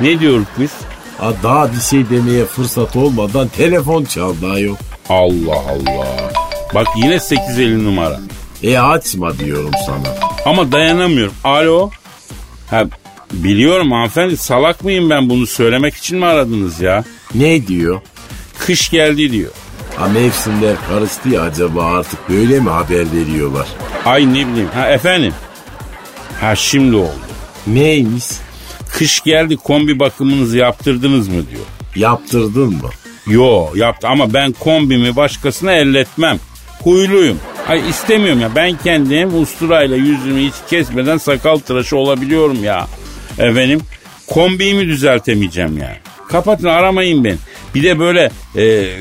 Ne 0.00 0.20
diyoruz 0.20 0.46
biz? 0.58 0.70
Aa, 1.20 1.32
daha 1.42 1.72
bir 1.72 1.80
şey 1.80 2.10
demeye 2.10 2.44
fırsat 2.44 2.96
olmadan 2.96 3.48
telefon 3.48 4.04
çaldı 4.04 4.50
ayol. 4.50 4.76
Allah 5.08 5.58
Allah. 5.70 6.32
Bak 6.74 6.86
yine 6.96 7.20
850 7.20 7.84
numara. 7.84 8.20
E 8.62 8.78
açma 8.78 9.38
diyorum 9.38 9.70
sana. 9.86 10.14
Ama 10.44 10.72
dayanamıyorum. 10.72 11.34
Alo. 11.44 11.90
Ha, 12.70 12.84
biliyorum 13.32 13.92
hanımefendi 13.92 14.36
salak 14.36 14.84
mıyım 14.84 15.10
ben 15.10 15.28
bunu 15.30 15.46
söylemek 15.46 15.94
için 15.94 16.18
mi 16.18 16.26
aradınız 16.26 16.80
ya? 16.80 17.04
Ne 17.34 17.66
diyor? 17.66 18.00
Kış 18.58 18.90
geldi 18.90 19.32
diyor. 19.32 19.50
Ha 19.96 20.08
mevsimler 20.08 20.76
karıştı 20.88 21.28
ya 21.28 21.42
acaba 21.42 21.84
artık 21.84 22.28
böyle 22.28 22.60
mi 22.60 22.68
haber 22.70 23.04
veriyorlar? 23.12 23.66
Ay 24.04 24.26
ne 24.28 24.46
bileyim. 24.46 24.68
Ha 24.74 24.88
efendim. 24.90 25.32
Ha 26.40 26.56
şimdi 26.56 26.96
oldu. 26.96 27.10
Neymiş? 27.66 28.24
Kış 28.92 29.20
geldi 29.20 29.56
kombi 29.56 29.98
bakımınızı 29.98 30.58
yaptırdınız 30.58 31.28
mı 31.28 31.34
diyor. 31.50 31.64
Yaptırdın 31.96 32.68
mı? 32.72 32.90
Yo 33.26 33.66
yaptı 33.74 34.08
ama 34.08 34.34
ben 34.34 34.52
kombimi 34.52 35.16
başkasına 35.16 35.72
elletmem. 35.72 36.38
Huyluyum. 36.82 37.38
Ay 37.68 37.88
istemiyorum 37.90 38.40
ya 38.40 38.50
ben 38.54 38.78
kendim 38.84 39.42
usturayla 39.42 39.96
yüzümü 39.96 40.40
hiç 40.40 40.54
kesmeden 40.70 41.16
sakal 41.16 41.58
tıraşı 41.58 41.96
olabiliyorum 41.96 42.64
ya. 42.64 42.86
Efendim 43.38 43.80
kombimi 44.26 44.86
düzeltemeyeceğim 44.86 45.78
yani. 45.78 45.96
Kapatın 46.28 46.66
aramayın 46.66 47.24
beni. 47.24 47.36
Bir 47.74 47.82
de 47.82 47.98
böyle 47.98 48.30
e, 48.56 48.92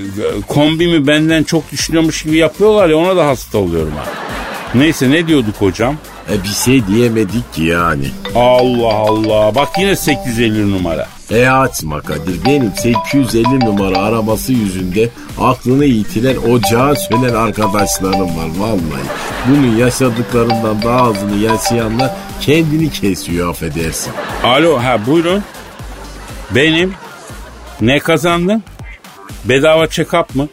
kombimi 0.47 1.07
benden 1.07 1.43
çok 1.43 1.71
düşünüyormuş 1.71 2.23
gibi 2.23 2.37
yapıyorlar 2.37 2.89
ya 2.89 2.97
ona 2.97 3.15
da 3.17 3.27
hasta 3.27 3.57
oluyorum 3.57 3.93
ha. 3.97 4.05
Neyse 4.75 5.11
ne 5.11 5.27
diyorduk 5.27 5.55
hocam? 5.55 5.97
E 6.31 6.43
bir 6.43 6.47
şey 6.65 6.87
diyemedik 6.87 7.53
ki 7.53 7.63
yani. 7.63 8.05
Allah 8.35 8.93
Allah 8.93 9.55
bak 9.55 9.69
yine 9.79 9.95
850 9.95 10.71
numara. 10.71 11.07
E 11.31 11.47
açma 11.47 12.01
Kadir 12.01 12.45
benim 12.45 12.71
850 12.75 13.59
numara 13.59 13.97
araması 13.97 14.53
yüzünde 14.53 15.09
aklını 15.39 15.85
yitiren 15.85 16.35
ocağa 16.35 16.95
sönen 16.95 17.33
arkadaşlarım 17.33 18.37
var 18.37 18.49
vallahi. 18.57 19.05
Bunun 19.49 19.77
yaşadıklarından 19.77 20.81
daha 20.81 21.01
azını 21.01 21.35
yaşayanlar 21.37 22.11
kendini 22.41 22.91
kesiyor 22.91 23.49
affedersin. 23.49 24.13
Alo 24.43 24.77
ha 24.77 25.05
buyurun. 25.07 25.43
Benim. 26.55 26.93
Ne 27.81 27.99
kazandın? 27.99 28.63
Bedava 29.45 29.85
check-up 29.85 30.25
mı? 30.35 30.47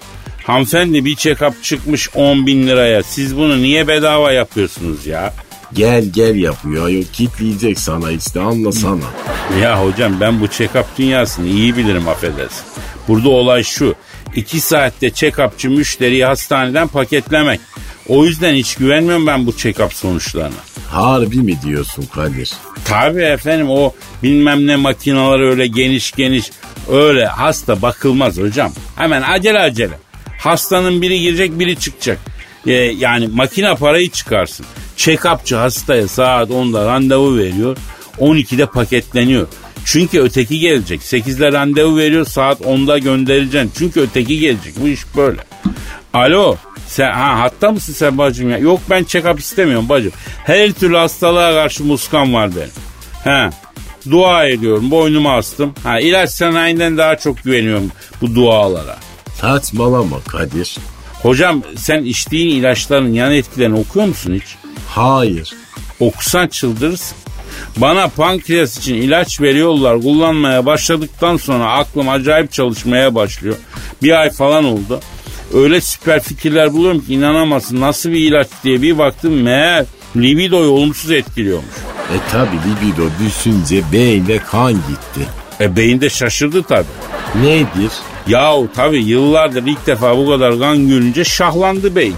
Hanımefendi 0.45 1.05
bir 1.05 1.17
check-up 1.17 1.63
çıkmış 1.63 2.11
10 2.15 2.47
bin 2.47 2.67
liraya. 2.67 3.03
Siz 3.03 3.37
bunu 3.37 3.59
niye 3.63 3.89
bedava 3.89 4.33
yapıyorsunuz 4.33 5.07
ya? 5.07 5.33
Gel 5.75 6.05
gel 6.05 6.35
yapıyor 6.35 6.87
ayol 6.87 7.03
kitleyecek 7.13 7.79
sana 7.79 8.11
işte 8.11 8.41
anlasana. 8.41 9.05
Ya 9.63 9.85
hocam 9.85 10.21
ben 10.21 10.41
bu 10.41 10.45
check-up 10.47 10.85
dünyasını 10.99 11.47
iyi 11.47 11.77
bilirim 11.77 12.09
affedersin. 12.09 12.65
Burada 13.09 13.29
olay 13.29 13.63
şu. 13.63 13.95
2 14.37 14.61
saatte 14.61 15.09
check-upçı 15.09 15.69
müşteriyi 15.69 16.25
hastaneden 16.25 16.89
paketlemek. 16.89 17.61
O 18.09 18.25
yüzden 18.25 18.55
hiç 18.55 18.75
güvenmiyorum 18.75 19.27
ben 19.27 19.47
bu 19.47 19.51
check-up 19.51 19.95
sonuçlarına. 19.95 20.55
Harbi 20.91 21.37
mi 21.37 21.63
diyorsun 21.63 22.05
Kadir? 22.15 22.53
Tabii 22.85 23.23
efendim 23.23 23.71
o 23.71 23.95
bilmem 24.23 24.67
ne 24.67 24.77
makinalar 24.77 25.41
öyle 25.41 25.67
geniş 25.67 26.13
geniş 26.13 26.51
öyle 26.91 27.27
hasta 27.27 27.83
bakılmaz 27.83 28.39
hocam. 28.39 28.73
Hemen 28.97 29.23
acele 29.23 29.59
acele. 29.59 29.99
Hastanın 30.39 31.03
biri 31.03 31.21
girecek 31.21 31.59
biri 31.59 31.77
çıkacak. 31.77 32.19
Ee, 32.67 32.73
yani 32.73 33.29
makine 33.29 33.75
parayı 33.75 34.11
çıkarsın. 34.11 34.67
Check-upçı 34.97 35.57
hastaya 35.57 36.09
saat 36.09 36.51
10'da 36.51 36.87
randevu 36.87 37.39
veriyor. 37.39 37.77
12'de 38.19 38.67
paketleniyor. 38.67 39.47
Çünkü 39.85 40.21
öteki 40.21 40.59
gelecek. 40.59 41.01
8'de 41.01 41.53
randevu 41.53 41.97
veriyor 41.97 42.27
saat 42.27 42.61
10'da 42.61 42.99
göndereceksin. 42.99 43.73
Çünkü 43.79 44.01
öteki 44.01 44.39
gelecek. 44.39 44.75
Bu 44.81 44.89
iş 44.89 45.01
böyle. 45.17 45.41
Alo. 46.15 46.57
Sen, 46.87 47.13
ha, 47.13 47.41
hatta 47.41 47.71
mısın 47.73 47.93
sen 47.93 48.19
bacım 48.19 48.51
ya? 48.51 48.59
Yok 48.59 48.81
ben 48.91 49.03
check-up 49.03 49.39
istemiyorum 49.39 49.89
bacım. 49.89 50.13
Her 50.45 50.73
türlü 50.73 50.97
hastalığa 50.97 51.53
karşı 51.53 51.85
muskan 51.85 52.35
var 52.35 52.51
benim. 52.57 52.71
He. 53.25 53.51
Dua 54.11 54.47
ediyorum. 54.47 54.91
Boynumu 54.91 55.31
astım. 55.31 55.75
Ha, 55.83 56.01
ilaç 56.01 56.31
sanayinden 56.31 56.99
daha 56.99 57.17
çok 57.17 57.45
güveniyorum 57.45 57.93
bu 58.21 58.35
dualara. 58.35 58.97
Saçmalama 59.41 60.21
Kadir. 60.21 60.77
Hocam 61.23 61.63
sen 61.77 62.05
içtiğin 62.05 62.57
ilaçların 62.61 63.13
yan 63.13 63.33
etkilerini 63.33 63.79
okuyor 63.79 64.07
musun 64.07 64.35
hiç? 64.35 64.57
Hayır. 64.89 65.55
Okusan 66.01 66.49
çıldırırsın. 66.49 67.17
Bana 67.77 68.09
pankreas 68.09 68.79
için 68.79 68.95
ilaç 68.95 69.41
veriyorlar. 69.41 70.01
Kullanmaya 70.01 70.67
başladıktan 70.67 71.37
sonra 71.37 71.73
aklım 71.73 72.09
acayip 72.09 72.53
çalışmaya 72.53 73.15
başlıyor. 73.15 73.57
Bir 74.03 74.21
ay 74.21 74.31
falan 74.31 74.65
oldu. 74.65 75.01
Öyle 75.55 75.81
süper 75.81 76.23
fikirler 76.23 76.73
buluyorum 76.73 77.01
ki 77.01 77.15
inanamazsın. 77.15 77.81
Nasıl 77.81 78.11
bir 78.11 78.29
ilaç 78.29 78.49
diye 78.65 78.83
bir 78.83 78.99
baktım 78.99 79.43
meğer 79.43 79.85
libidoyu 80.17 80.71
olumsuz 80.71 81.11
etkiliyormuş. 81.11 81.75
E 82.15 82.31
tabi 82.31 82.51
libido 82.57 83.03
düşünce 83.27 83.83
beyne 83.93 84.39
kan 84.39 84.73
gitti. 84.73 85.29
E 85.61 85.77
beyinde 85.77 86.11
şaşırdı 86.11 86.63
tabii. 86.63 86.87
Nedir? 87.43 87.93
Yahu 88.27 88.69
tabii 88.77 89.05
yıllardır 89.05 89.67
ilk 89.67 89.87
defa 89.87 90.19
bu 90.19 90.29
kadar 90.29 90.59
kan 90.59 90.89
görünce 90.89 91.25
şahlandı 91.25 91.97
beyin. 91.97 92.17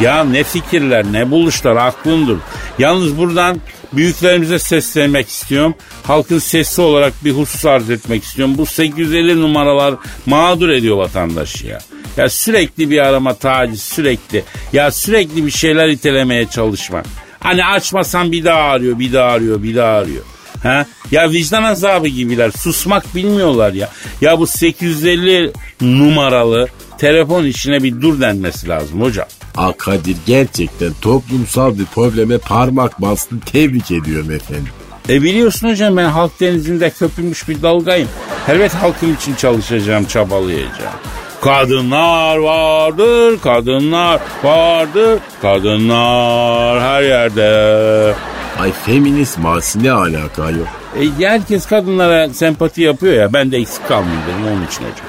Ya 0.00 0.24
ne 0.24 0.44
fikirler 0.44 1.04
ne 1.12 1.30
buluşlar 1.30 1.76
aklındır. 1.76 2.38
Yalnız 2.78 3.18
buradan 3.18 3.60
büyüklerimize 3.92 4.58
seslenmek 4.58 5.28
istiyorum. 5.28 5.74
Halkın 6.02 6.38
sesi 6.38 6.80
olarak 6.80 7.12
bir 7.24 7.32
husus 7.32 7.66
arz 7.66 7.90
etmek 7.90 8.24
istiyorum. 8.24 8.54
Bu 8.58 8.66
850 8.66 9.40
numaralar 9.40 9.94
mağdur 10.26 10.68
ediyor 10.68 10.96
vatandaşı 10.96 11.66
ya. 11.66 11.78
Ya 12.16 12.28
sürekli 12.28 12.90
bir 12.90 12.98
arama 12.98 13.34
taciz 13.34 13.82
sürekli. 13.82 14.44
Ya 14.72 14.90
sürekli 14.90 15.46
bir 15.46 15.50
şeyler 15.50 15.88
itelemeye 15.88 16.46
çalışmak. 16.46 17.06
Hani 17.40 17.64
açmasan 17.64 18.32
bir 18.32 18.44
daha 18.44 18.60
arıyor, 18.62 18.98
bir 18.98 19.12
daha 19.12 19.30
arıyor, 19.30 19.62
bir 19.62 19.76
daha 19.76 19.98
arıyor. 19.98 20.22
Ha? 20.62 20.86
Ya 21.10 21.30
vicdan 21.30 21.62
azabı 21.62 22.08
gibiler. 22.08 22.50
Susmak 22.50 23.14
bilmiyorlar 23.14 23.72
ya. 23.72 23.88
Ya 24.20 24.38
bu 24.38 24.46
850 24.46 25.52
numaralı 25.80 26.68
telefon 26.98 27.44
işine 27.44 27.82
bir 27.82 28.00
dur 28.00 28.20
denmesi 28.20 28.68
lazım 28.68 29.00
hocam. 29.02 29.26
Aa 29.56 29.72
Kadir 29.72 30.16
gerçekten 30.26 30.92
toplumsal 31.00 31.78
bir 31.78 31.84
probleme 31.84 32.38
parmak 32.38 33.02
bastın 33.02 33.38
tebrik 33.38 33.90
ediyorum 33.90 34.30
efendim. 34.30 34.68
E 35.08 35.22
biliyorsun 35.22 35.68
hocam 35.70 35.96
ben 35.96 36.04
halk 36.08 36.40
denizinde 36.40 36.90
köpürmüş 36.90 37.48
bir 37.48 37.62
dalgayım. 37.62 38.08
Elbet 38.48 38.74
halkım 38.74 39.14
için 39.14 39.34
çalışacağım, 39.34 40.04
çabalayacağım. 40.04 40.94
Kadınlar 41.40 42.36
vardır, 42.36 43.40
kadınlar 43.42 44.20
vardır, 44.44 45.18
kadınlar 45.42 46.80
her 46.80 47.02
yerde. 47.02 48.14
Ay 48.60 48.72
feminist 48.72 49.38
masi 49.38 49.82
ne 49.84 49.92
alaka 49.92 50.50
yok. 50.50 50.68
E, 51.00 51.24
herkes 51.24 51.66
kadınlara 51.66 52.28
sempati 52.28 52.82
yapıyor 52.82 53.14
ya 53.14 53.32
ben 53.32 53.52
de 53.52 53.58
eksik 53.58 53.88
kalmayayım 53.88 54.22
dedim 54.26 54.52
onun 54.52 54.66
için 54.66 54.84
hocam. 54.84 55.06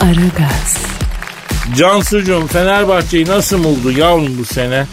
Aragaz, 0.00 0.76
Cansucuğum 1.76 2.46
Fenerbahçe'yi 2.46 3.26
nasıl 3.26 3.64
buldu 3.64 3.90
yavrum 3.90 4.38
bu 4.38 4.44
sene? 4.44 4.86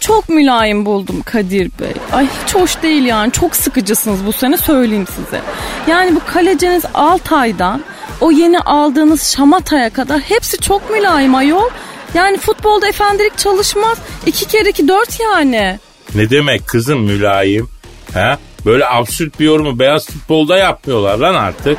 Çok 0.00 0.28
mülayim 0.28 0.86
buldum 0.86 1.22
Kadir 1.22 1.70
Bey. 1.80 1.92
Ay 2.12 2.26
hiç 2.44 2.54
hoş 2.54 2.82
değil 2.82 3.04
yani. 3.04 3.32
Çok 3.32 3.56
sıkıcısınız 3.56 4.26
bu 4.26 4.32
sene 4.32 4.56
söyleyeyim 4.56 5.06
size. 5.16 5.40
Yani 5.86 6.16
bu 6.16 6.20
kaleciniz 6.26 6.84
Altay'dan 6.94 7.82
o 8.20 8.30
yeni 8.30 8.58
aldığınız 8.58 9.32
Şamata'ya 9.36 9.90
kadar 9.90 10.20
hepsi 10.20 10.58
çok 10.58 10.90
mülayim 10.90 11.34
ayol. 11.34 11.70
Yani 12.14 12.38
futbolda 12.38 12.88
efendilik 12.88 13.38
çalışmaz. 13.38 13.98
İki 14.26 14.46
kere 14.48 14.70
iki 14.70 14.88
dört 14.88 15.20
yani. 15.20 15.78
Ne 16.14 16.30
demek 16.30 16.66
kızım 16.68 17.00
mülayim? 17.00 17.68
Ha? 18.14 18.38
Böyle 18.66 18.86
absürt 18.88 19.40
bir 19.40 19.44
yorumu 19.44 19.78
beyaz 19.78 20.06
futbolda 20.06 20.56
yapmıyorlar 20.56 21.18
lan 21.18 21.34
artık. 21.34 21.78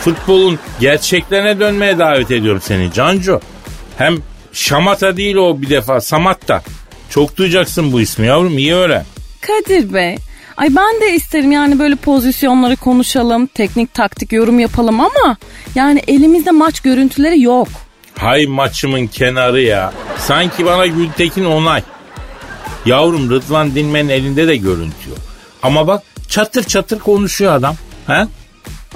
Futbolun 0.00 0.58
gerçeklerine 0.80 1.60
dönmeye 1.60 1.98
davet 1.98 2.30
ediyorum 2.30 2.62
seni 2.64 2.92
Cancu. 2.92 3.40
Hem 3.98 4.16
Şamata 4.52 5.16
değil 5.16 5.36
o 5.36 5.62
bir 5.62 5.70
defa 5.70 6.00
Samatta. 6.00 6.62
Çok 7.10 7.36
duyacaksın 7.36 7.92
bu 7.92 8.00
ismi 8.00 8.26
yavrum 8.26 8.58
iyi 8.58 8.74
öğren. 8.74 9.04
Kadir 9.40 9.94
Bey. 9.94 10.16
Ay 10.58 10.76
ben 10.76 11.00
de 11.00 11.14
isterim 11.14 11.52
yani 11.52 11.78
böyle 11.78 11.96
pozisyonları 11.96 12.76
konuşalım, 12.76 13.46
teknik 13.46 13.94
taktik 13.94 14.32
yorum 14.32 14.58
yapalım 14.58 15.00
ama 15.00 15.36
yani 15.74 16.02
elimizde 16.08 16.50
maç 16.50 16.80
görüntüleri 16.80 17.40
yok. 17.40 17.68
Hay 18.18 18.46
maçımın 18.46 19.06
kenarı 19.06 19.60
ya. 19.60 19.92
Sanki 20.16 20.66
bana 20.66 20.86
Gültekin 20.86 21.44
onay. 21.44 21.82
Yavrum 22.86 23.30
Rıdvan 23.30 23.74
Dinmen'in 23.74 24.08
elinde 24.08 24.48
de 24.48 24.56
görüntü 24.56 25.10
yok. 25.10 25.18
Ama 25.62 25.86
bak 25.86 26.02
çatır 26.28 26.62
çatır 26.62 26.98
konuşuyor 26.98 27.52
adam. 27.54 27.74
He? 28.06 28.26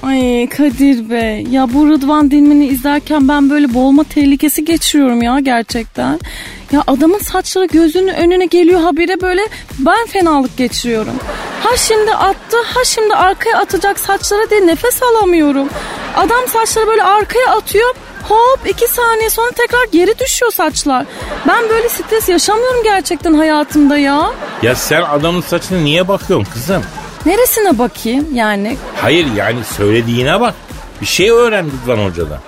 Ay 0.02 0.48
Kadir 0.48 1.10
Bey 1.10 1.46
ya 1.50 1.74
bu 1.74 1.88
Rıdvan 1.88 2.30
Dilmen'i 2.30 2.66
izlerken 2.66 3.28
ben 3.28 3.50
böyle 3.50 3.74
boğulma 3.74 4.04
tehlikesi 4.04 4.64
geçiriyorum 4.64 5.22
ya 5.22 5.38
gerçekten. 5.40 6.20
Ya 6.72 6.84
adamın 6.86 7.18
saçları 7.18 7.66
gözünün 7.66 8.14
önüne 8.14 8.46
geliyor 8.46 8.80
habire 8.80 9.20
böyle 9.20 9.42
ben 9.78 10.06
fenalık 10.06 10.56
geçiriyorum. 10.56 11.14
Ha 11.62 11.76
şimdi 11.76 12.14
attı 12.14 12.56
ha 12.74 12.84
şimdi 12.84 13.14
arkaya 13.14 13.58
atacak 13.58 13.98
saçlara 14.00 14.50
diye 14.50 14.66
nefes 14.66 15.02
alamıyorum. 15.02 15.68
Adam 16.16 16.48
saçları 16.48 16.86
böyle 16.86 17.02
arkaya 17.02 17.50
atıyor 17.50 17.94
hop 18.28 18.60
iki 18.68 18.88
saniye 18.88 19.30
sonra 19.30 19.50
tekrar 19.50 19.86
geri 19.92 20.18
düşüyor 20.18 20.52
saçlar. 20.52 21.06
Ben 21.48 21.68
böyle 21.68 21.88
stres 21.88 22.28
yaşamıyorum 22.28 22.82
gerçekten 22.84 23.34
hayatımda 23.34 23.98
ya. 23.98 24.30
Ya 24.62 24.74
sen 24.74 25.02
adamın 25.02 25.40
saçına 25.40 25.78
niye 25.78 26.08
bakıyorsun 26.08 26.52
kızım? 26.52 26.82
Neresine 27.26 27.78
bakayım 27.78 28.26
yani 28.34 28.76
Hayır 28.96 29.26
yani 29.36 29.64
söylediğine 29.76 30.40
bak. 30.40 30.54
Bir 31.00 31.06
şey 31.06 31.30
öğren 31.30 31.66
Rıdvan 31.66 32.04
Hoca'dan. 32.08 32.40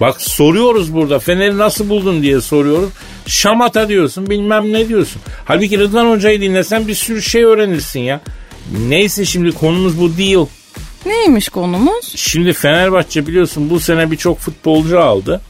Bak 0.00 0.20
soruyoruz 0.22 0.94
burada 0.94 1.18
Fener'i 1.18 1.58
nasıl 1.58 1.88
buldun 1.88 2.22
diye 2.22 2.40
soruyoruz. 2.40 2.90
Şamata 3.26 3.88
diyorsun 3.88 4.30
bilmem 4.30 4.72
ne 4.72 4.88
diyorsun. 4.88 5.22
Halbuki 5.44 5.78
Rıdvan 5.78 6.10
Hoca'yı 6.10 6.40
dinlesen 6.40 6.88
bir 6.88 6.94
sürü 6.94 7.22
şey 7.22 7.44
öğrenirsin 7.44 8.00
ya. 8.00 8.20
Neyse 8.88 9.24
şimdi 9.24 9.52
konumuz 9.52 10.00
bu 10.00 10.16
değil. 10.16 10.38
neymiş 11.06 11.48
konumuz? 11.48 12.12
Şimdi 12.16 12.52
Fenerbahçe 12.52 13.26
biliyorsun 13.26 13.70
bu 13.70 13.80
sene 13.80 14.10
birçok 14.10 14.38
futbolcu 14.38 15.00
aldı. 15.00 15.40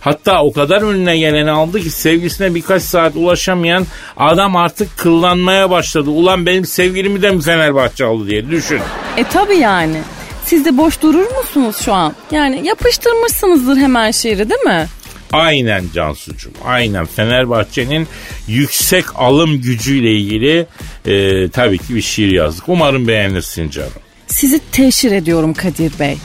Hatta 0.00 0.42
o 0.44 0.52
kadar 0.52 0.82
önüne 0.82 1.18
geleni 1.18 1.50
aldı 1.50 1.80
ki 1.80 1.90
sevgilisine 1.90 2.54
birkaç 2.54 2.82
saat 2.82 3.16
ulaşamayan 3.16 3.86
adam 4.16 4.56
artık 4.56 4.98
kıllanmaya 4.98 5.70
başladı. 5.70 6.10
Ulan 6.10 6.46
benim 6.46 6.64
sevgilimi 6.66 7.22
de 7.22 7.30
mi 7.30 7.42
Fenerbahçe 7.42 8.04
aldı 8.04 8.26
diye 8.26 8.50
düşün. 8.50 8.80
E 9.16 9.24
tabi 9.24 9.56
yani. 9.56 9.96
Siz 10.44 10.64
de 10.64 10.76
boş 10.76 11.02
durur 11.02 11.26
musunuz 11.36 11.76
şu 11.84 11.92
an? 11.92 12.14
Yani 12.30 12.66
yapıştırmışsınızdır 12.66 13.76
hemen 13.76 14.10
şiiri 14.10 14.50
değil 14.50 14.60
mi? 14.60 14.86
Aynen 15.32 15.84
Cansucuğum. 15.94 16.52
Aynen 16.64 17.06
Fenerbahçe'nin 17.06 18.08
yüksek 18.48 19.04
alım 19.14 19.60
gücüyle 19.60 20.12
ilgili 20.12 20.66
e, 21.06 21.48
tabii 21.48 21.78
ki 21.78 21.94
bir 21.94 22.02
şiir 22.02 22.32
yazdık. 22.32 22.64
Umarım 22.68 23.08
beğenirsin 23.08 23.70
canım. 23.70 23.90
Sizi 24.26 24.60
teşhir 24.72 25.12
ediyorum 25.12 25.54
Kadir 25.54 25.92
Bey. 26.00 26.18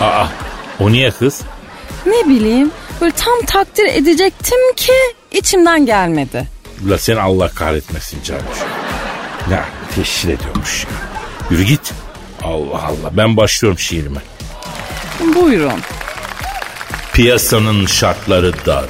Aa 0.00 0.26
o 0.80 0.92
niye 0.92 1.10
kız? 1.10 1.40
Ne 2.06 2.28
bileyim 2.28 2.70
böyle 3.02 3.14
tam 3.14 3.46
takdir 3.46 3.86
edecektim 3.86 4.74
ki 4.76 4.92
içimden 5.32 5.86
gelmedi. 5.86 6.48
La 6.88 6.98
sen 6.98 7.16
Allah 7.16 7.48
kahretmesin 7.48 8.22
Cancu. 8.22 8.44
Ya 9.50 9.64
teşhir 9.94 10.28
ediyormuş 10.28 10.84
ya. 10.84 10.90
Yürü 11.50 11.62
git. 11.62 11.92
Allah 12.42 12.84
Allah 12.84 13.10
ben 13.12 13.36
başlıyorum 13.36 13.78
şiirime. 13.78 14.20
Buyurun. 15.34 15.80
Piyasanın 17.12 17.86
şartları 17.86 18.52
dar. 18.66 18.86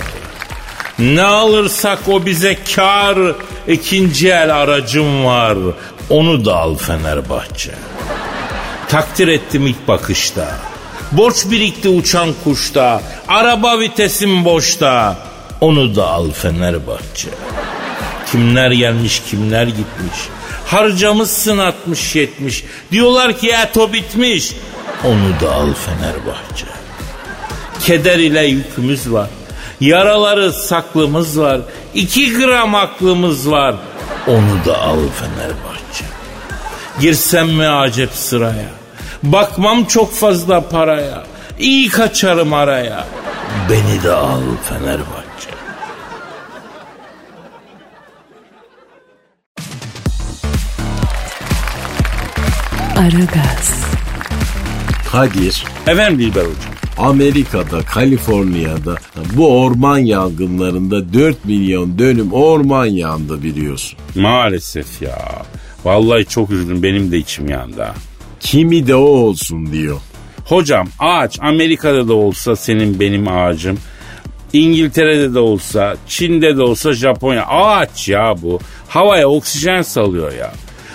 Ne 0.99 1.23
alırsak 1.23 1.99
o 2.09 2.27
bize 2.27 2.59
kar. 2.75 3.19
İkinci 3.69 4.29
el 4.29 4.57
aracım 4.57 5.25
var. 5.25 5.59
Onu 6.11 6.45
da 6.45 6.57
al 6.57 6.77
Fenerbahçe. 6.77 7.75
Takdir 8.89 9.29
ettim 9.29 9.67
ilk 9.67 9.89
bakışta. 9.89 10.59
Borç 11.13 11.51
birikti 11.51 11.89
uçan 11.89 12.29
kuşta. 12.45 13.03
Araba 13.33 13.81
vitesim 13.81 14.45
boşta. 14.45 15.17
Onu 15.61 15.97
da 15.97 16.11
al 16.11 16.31
Fenerbahçe. 16.31 17.29
Kimler 18.33 18.71
gelmiş 18.71 19.23
kimler 19.31 19.67
gitmiş. 19.67 20.19
Harcamışsın 20.67 21.59
60 21.59 22.17
70. 22.17 22.65
Diyorlar 22.91 23.39
ki 23.39 23.51
eto 23.51 23.93
bitmiş. 23.93 24.53
Onu 25.05 25.41
da 25.41 25.55
al 25.55 25.69
Fenerbahçe. 25.75 26.67
Keder 27.85 28.19
ile 28.19 28.45
yükümüz 28.45 29.13
var. 29.13 29.29
Yaraları 29.81 30.53
saklımız 30.53 31.41
var. 31.41 31.61
İki 31.95 32.39
gram 32.39 32.75
aklımız 32.75 33.51
var. 33.51 33.75
Onu 34.27 34.67
da 34.67 34.79
al 34.79 34.99
Fenerbahçe. 35.21 36.05
Girsem 37.01 37.49
mi 37.49 37.67
acep 37.69 38.11
sıraya? 38.13 38.71
Bakmam 39.23 39.85
çok 39.85 40.15
fazla 40.15 40.69
paraya. 40.69 41.25
İyi 41.59 41.89
kaçarım 41.89 42.53
araya. 42.53 43.22
Beni 43.71 44.03
de 44.03 44.13
al 44.13 44.41
Fenerbahçe. 44.63 45.51
Aragaz, 52.97 53.85
Kadir 55.13 55.65
Efendim 55.87 56.19
Dilber 56.19 56.41
Hocam. 56.41 56.73
Amerika'da, 56.99 57.83
Kaliforniya'da 57.83 58.97
bu 59.37 59.61
orman 59.61 59.99
yangınlarında 59.99 61.13
4 61.13 61.45
milyon 61.45 61.99
dönüm 61.99 62.33
orman 62.33 62.87
yandı 62.87 63.43
biliyorsun. 63.43 63.99
Maalesef 64.15 65.03
ya. 65.03 65.43
Vallahi 65.85 66.25
çok 66.25 66.51
üzüldüm. 66.51 66.83
Benim 66.83 67.13
de 67.13 67.19
içim 67.19 67.49
yandı. 67.49 67.83
ha. 67.83 67.95
Kimi 68.41 68.87
de 68.87 68.95
o 68.95 69.01
olsun 69.01 69.73
diyor. 69.73 69.97
Hocam 70.45 70.89
ağaç 70.99 71.39
Amerika'da 71.41 72.09
da 72.09 72.15
olsa 72.15 72.57
senin 72.57 73.01
benim 73.01 73.29
ağacım. 73.29 73.79
İngiltere'de 74.53 75.35
de 75.35 75.39
olsa, 75.39 75.97
Çin'de 76.09 76.57
de 76.57 76.63
olsa 76.63 76.93
Japonya. 76.93 77.47
Ağaç 77.47 78.09
ya 78.09 78.35
bu. 78.43 78.61
Havaya 78.89 79.29
oksijen 79.29 79.83
salıyor 79.83 80.33
ya. 80.33 80.53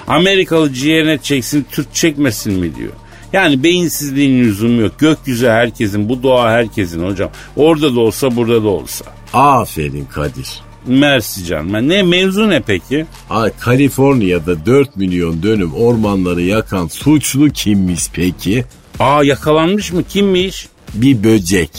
Amerikalı 0.08 0.74
ciğerine 0.74 1.18
çeksin, 1.18 1.66
Türk 1.72 1.94
çekmesin 1.94 2.54
mi 2.54 2.76
diyor. 2.76 2.94
Yani 3.34 3.64
beyinsizliğin 3.64 4.40
lüzumu 4.44 4.82
yok. 4.82 5.00
Gökyüzü 5.00 5.48
herkesin, 5.48 6.10
bu 6.10 6.24
doğa 6.24 6.52
herkesin 6.52 7.06
hocam. 7.06 7.30
Orada 7.56 7.96
da 7.96 8.00
olsa, 8.00 8.36
burada 8.36 8.64
da 8.64 8.68
olsa. 8.68 9.06
Aferin 9.34 10.06
Kadir. 10.06 10.60
Mersi 10.88 11.46
canım. 11.46 11.90
Ne 11.90 12.04
mevzu 12.04 12.50
ne 12.50 12.60
peki? 12.60 13.06
Ay, 13.30 13.52
Kaliforniya'da 13.60 14.66
4 14.66 14.96
milyon 14.96 15.44
dönüm 15.44 15.74
ormanları 15.74 16.42
yakan 16.42 16.88
suçlu 16.88 17.50
kimmiş 17.50 18.04
peki? 18.14 18.66
Aa 19.00 19.24
yakalanmış 19.24 19.92
mı? 19.92 20.04
Kimmiş? 20.04 20.68
Bir 20.94 21.24
böcek. 21.24 21.70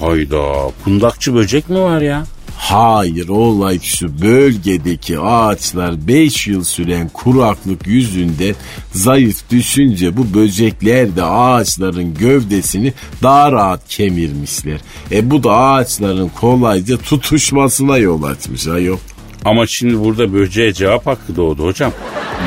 Hayda 0.00 0.70
kundakçı 0.84 1.34
böcek 1.34 1.70
mi 1.70 1.80
var 1.80 2.00
ya? 2.00 2.24
Hayır 2.56 3.28
olay 3.28 3.80
şu 3.80 4.22
bölgedeki 4.22 5.18
ağaçlar 5.18 6.08
5 6.08 6.46
yıl 6.46 6.64
süren 6.64 7.08
kuraklık 7.08 7.86
yüzünde 7.86 8.54
zayıf 8.92 9.50
düşünce 9.50 10.16
bu 10.16 10.34
böcekler 10.34 11.16
de 11.16 11.24
ağaçların 11.24 12.14
gövdesini 12.14 12.92
daha 13.22 13.52
rahat 13.52 13.88
kemirmişler. 13.88 14.80
E 15.12 15.30
bu 15.30 15.42
da 15.42 15.52
ağaçların 15.52 16.28
kolayca 16.28 16.96
tutuşmasına 16.96 17.98
yol 17.98 18.22
açmış 18.22 18.66
ayol. 18.66 18.98
Ama 19.44 19.66
şimdi 19.66 20.00
burada 20.00 20.32
böceğe 20.32 20.72
cevap 20.72 21.06
hakkı 21.06 21.36
doğdu 21.36 21.64
hocam. 21.64 21.92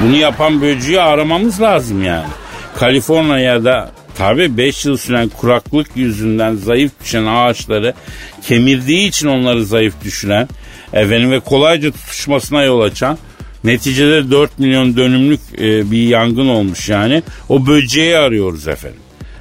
Bunu 0.04 0.16
yapan 0.16 0.62
böceği 0.62 1.02
aramamız 1.02 1.62
lazım 1.62 2.04
yani. 2.04 2.28
Kaliforniya'da 2.76 3.92
tabi 4.18 4.58
5 4.58 4.86
yıl 4.86 4.98
süren 4.98 5.30
kuraklık 5.30 5.88
yüzünden 5.96 6.56
zayıf 6.56 6.92
düşen 7.04 7.26
ağaçları 7.26 7.94
kemirdiği 8.42 9.08
için 9.08 9.28
onları 9.28 9.66
zayıf 9.66 9.94
düşüren 10.04 10.50
efendim 10.94 11.32
ve 11.32 11.40
kolayca 11.40 11.92
tutuşmasına 11.92 12.64
yol 12.64 12.82
açan 12.82 13.18
neticede 13.64 14.32
4 14.32 14.60
milyon 14.60 14.98
dönümlük 14.98 15.40
e, 15.58 15.92
bir 15.92 16.08
yangın 16.08 16.48
olmuş 16.48 16.90
yani. 16.90 17.24
O 17.50 17.68
böceği 17.68 18.18
arıyoruz 18.18 18.68
efendim. 18.68 19.00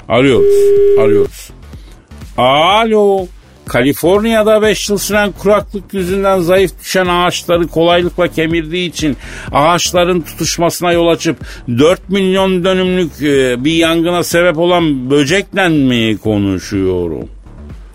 Arıyoruz. 0.08 0.54
Arıyoruz. 0.98 1.50
Alo. 2.36 3.26
Kaliforniya'da 3.68 4.62
5 4.62 4.90
yıl 4.90 4.98
süren 4.98 5.32
kuraklık 5.32 5.94
yüzünden 5.94 6.40
zayıf 6.40 6.80
düşen 6.80 7.06
ağaçları 7.06 7.66
kolaylıkla 7.66 8.28
kemirdiği 8.28 8.88
için 8.88 9.16
ağaçların 9.52 10.20
tutuşmasına 10.20 10.92
yol 10.92 11.08
açıp 11.08 11.36
4 11.68 12.08
milyon 12.08 12.64
dönümlük 12.64 13.22
e, 13.22 13.64
bir 13.64 13.72
yangına 13.72 14.24
sebep 14.24 14.58
olan 14.58 15.10
böcekle 15.10 15.68
mi 15.68 16.18
konuşuyorum? 16.18 17.28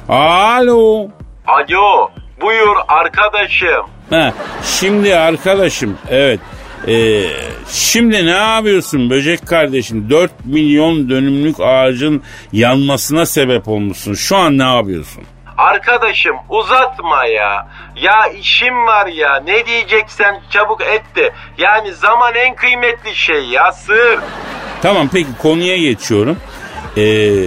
Alo. 0.09 1.07
Alo 1.47 2.09
buyur 2.41 2.75
arkadaşım. 2.87 3.85
Ha, 4.09 4.33
şimdi 4.63 5.15
arkadaşım 5.15 5.97
evet. 6.09 6.39
Ee, 6.87 7.23
şimdi 7.69 8.25
ne 8.25 8.29
yapıyorsun 8.29 9.09
böcek 9.09 9.47
kardeşim? 9.47 10.09
4 10.09 10.31
milyon 10.45 11.09
dönümlük 11.09 11.59
ağacın 11.59 12.23
yanmasına 12.53 13.25
sebep 13.25 13.67
olmuşsun. 13.67 14.13
Şu 14.13 14.37
an 14.37 14.57
ne 14.57 14.63
yapıyorsun? 14.63 15.23
Arkadaşım 15.57 16.35
uzatma 16.49 17.25
ya. 17.25 17.67
Ya 17.95 18.27
işim 18.39 18.85
var 18.87 19.07
ya. 19.07 19.39
Ne 19.39 19.65
diyeceksen 19.65 20.41
çabuk 20.49 20.81
et 20.81 21.03
de. 21.15 21.31
Yani 21.57 21.93
zaman 21.93 22.35
en 22.35 22.55
kıymetli 22.55 23.15
şey 23.15 23.45
ya 23.45 23.71
sır. 23.71 24.19
Tamam 24.81 25.09
peki 25.13 25.29
konuya 25.41 25.77
geçiyorum. 25.77 26.37
Ee, 26.97 27.45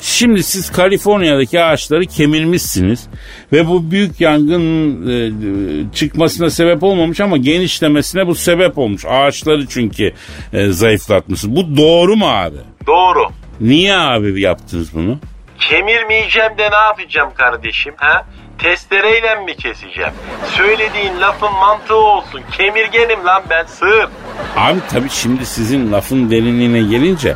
şimdi 0.00 0.42
siz 0.42 0.72
Kaliforniya'daki 0.72 1.60
ağaçları 1.60 2.06
kemirmişsiniz 2.06 3.06
ve 3.52 3.68
bu 3.68 3.90
büyük 3.90 4.20
yangın 4.20 5.06
e, 5.10 5.94
çıkmasına 5.94 6.50
sebep 6.50 6.82
olmamış 6.82 7.20
ama 7.20 7.36
genişlemesine 7.36 8.26
bu 8.26 8.34
sebep 8.34 8.78
olmuş. 8.78 9.04
Ağaçları 9.08 9.66
çünkü 9.66 10.12
e, 10.52 10.66
zayıflatmışsınız. 10.66 11.56
Bu 11.56 11.76
doğru 11.76 12.16
mu 12.16 12.26
abi? 12.28 12.56
Doğru. 12.86 13.26
Niye 13.60 13.96
abi 13.96 14.40
yaptınız 14.40 14.94
bunu? 14.94 15.18
Kemirmeyeceğim 15.60 16.58
de 16.58 16.70
ne 16.70 16.76
yapacağım 16.76 17.30
kardeşim 17.34 17.94
ha? 17.96 18.24
Testereyle 18.58 19.34
mi 19.34 19.56
keseceğim? 19.56 20.12
Söylediğin 20.56 21.20
lafın 21.20 21.52
mantığı 21.52 21.94
olsun. 21.96 22.40
Kemirgenim 22.52 23.24
lan 23.26 23.42
ben 23.50 23.64
sığır. 23.66 24.08
Abi 24.56 24.78
tabii 24.90 25.10
şimdi 25.10 25.46
sizin 25.46 25.92
lafın 25.92 26.30
derinliğine 26.30 26.80
gelince 26.80 27.34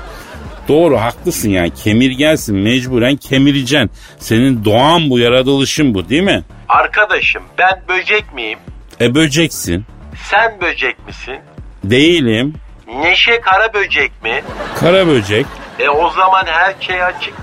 doğru 0.69 1.01
haklısın 1.01 1.51
yani 1.51 1.75
kemirgensin 1.75 2.57
mecburen 2.57 3.17
kemireceksin. 3.17 3.91
Senin 4.19 4.65
doğan 4.65 5.11
bu 5.11 5.19
yaratılışın 5.19 5.95
bu 5.95 6.09
değil 6.09 6.23
mi? 6.23 6.43
Arkadaşım 6.69 7.43
ben 7.59 7.83
böcek 7.89 8.35
miyim? 8.35 8.59
E 9.01 9.15
böceksin. 9.15 9.85
Sen 10.31 10.61
böcek 10.61 11.07
misin? 11.07 11.39
Değilim. 11.85 12.55
Neşe 13.03 13.41
kara 13.41 13.75
böcek 13.75 14.13
mi? 14.23 14.43
Kara 14.81 15.07
böcek. 15.07 15.47
E 15.79 15.89
o 15.89 16.11
zaman 16.11 16.45
her 16.47 16.75
şey 16.81 17.03
açık. 17.05 17.35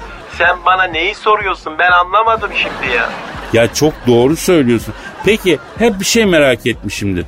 Sen 0.42 0.58
bana 0.66 0.84
neyi 0.84 1.16
soruyorsun 1.16 1.74
ben 1.80 1.92
anlamadım 1.92 2.52
şimdi 2.56 2.94
ya. 2.96 3.10
Ya 3.54 3.74
çok 3.74 3.94
doğru 4.08 4.36
söylüyorsun. 4.36 4.94
Peki 5.26 5.60
hep 5.80 6.00
bir 6.00 6.06
şey 6.06 6.26
merak 6.26 6.68
etmişimdir. 6.68 7.26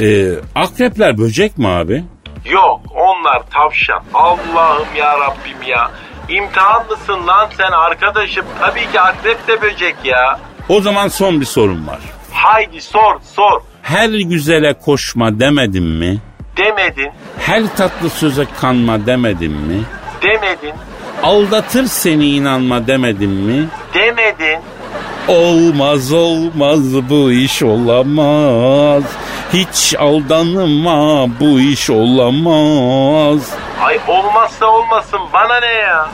Ee, 0.00 0.32
akrepler 0.54 1.18
böcek 1.18 1.58
mi 1.58 1.68
abi? 1.68 2.04
Yok 2.44 2.80
onlar 2.94 3.42
tavşan. 3.50 4.02
Allah'ım 4.14 4.86
ya 4.96 5.18
Rabbim 5.20 5.62
ya. 5.66 5.90
İmtihan 6.28 6.86
mısın 6.90 7.26
lan 7.26 7.48
sen 7.56 7.72
arkadaşım? 7.72 8.44
Tabii 8.60 8.92
ki 8.92 9.00
akrep 9.00 9.48
de 9.48 9.62
böcek 9.62 9.96
ya. 10.04 10.40
O 10.68 10.80
zaman 10.80 11.08
son 11.08 11.40
bir 11.40 11.46
sorum 11.46 11.86
var. 11.86 11.98
Haydi 12.32 12.80
sor 12.80 13.20
sor. 13.34 13.60
Her 13.82 14.08
güzele 14.08 14.74
koşma 14.78 15.40
demedim 15.40 15.84
mi? 15.84 16.18
Demedin, 16.56 17.10
Her 17.38 17.76
tatlı 17.76 18.10
söze 18.10 18.46
kanma 18.60 19.06
demedim 19.06 19.52
mi? 19.52 19.82
demedin, 20.22 20.74
Aldatır 21.26 21.84
seni 21.84 22.28
inanma 22.28 22.86
demedim 22.86 23.30
mi? 23.30 23.68
demedin. 23.94 24.58
Olmaz 25.28 26.12
olmaz 26.12 27.08
bu 27.10 27.32
iş 27.32 27.62
olamaz. 27.62 29.02
Hiç 29.52 29.94
aldanma 29.98 31.26
bu 31.40 31.60
iş 31.60 31.90
olamaz. 31.90 33.50
Ay 33.82 33.98
olmazsa 34.08 34.66
olmasın 34.66 35.20
bana 35.32 35.60
ne 35.60 35.66
ya? 35.72 36.08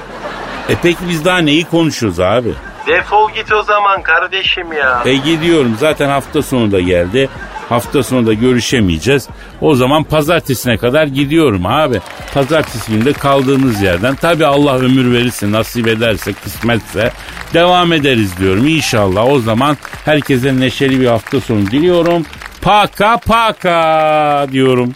E 0.69 0.75
peki 0.83 1.09
biz 1.09 1.25
daha 1.25 1.39
neyi 1.39 1.65
konuşuyoruz 1.65 2.21
abi? 2.21 2.55
Defol 2.87 3.31
git 3.31 3.53
o 3.53 3.63
zaman 3.63 4.03
kardeşim 4.03 4.73
ya. 4.73 5.03
E 5.05 5.15
gidiyorum 5.15 5.77
zaten 5.81 6.09
hafta 6.09 6.43
sonu 6.43 6.73
da 6.73 6.81
geldi. 6.81 7.29
Hafta 7.73 8.03
sonu 8.03 8.27
da 8.27 8.33
görüşemeyeceğiz. 8.33 9.29
O 9.61 9.75
zaman 9.75 10.05
pazartesine 10.05 10.77
kadar 10.77 11.07
gidiyorum 11.07 11.67
abi. 11.67 12.01
Pazartesi 12.35 12.93
günde 12.93 13.13
kaldığımız 13.13 13.83
yerden. 13.83 14.15
Tabi 14.15 14.47
Allah 14.47 14.79
ömür 14.79 15.13
verirse, 15.13 15.53
nasip 15.53 15.89
ederse, 15.89 16.33
kısmetse 16.33 17.13
devam 17.55 17.93
ederiz 17.93 18.39
diyorum. 18.39 18.67
İnşallah 18.67 19.27
o 19.27 19.39
zaman 19.39 19.77
herkese 20.05 20.61
neşeli 20.61 21.01
bir 21.01 21.07
hafta 21.07 21.41
sonu 21.41 21.67
diliyorum. 21.67 22.27
Paka 22.63 23.17
paka 23.17 24.47
diyorum. 24.53 24.95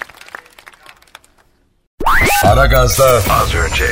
Aragaz'da 2.44 3.04
Az 3.06 3.54
önce. 3.54 3.84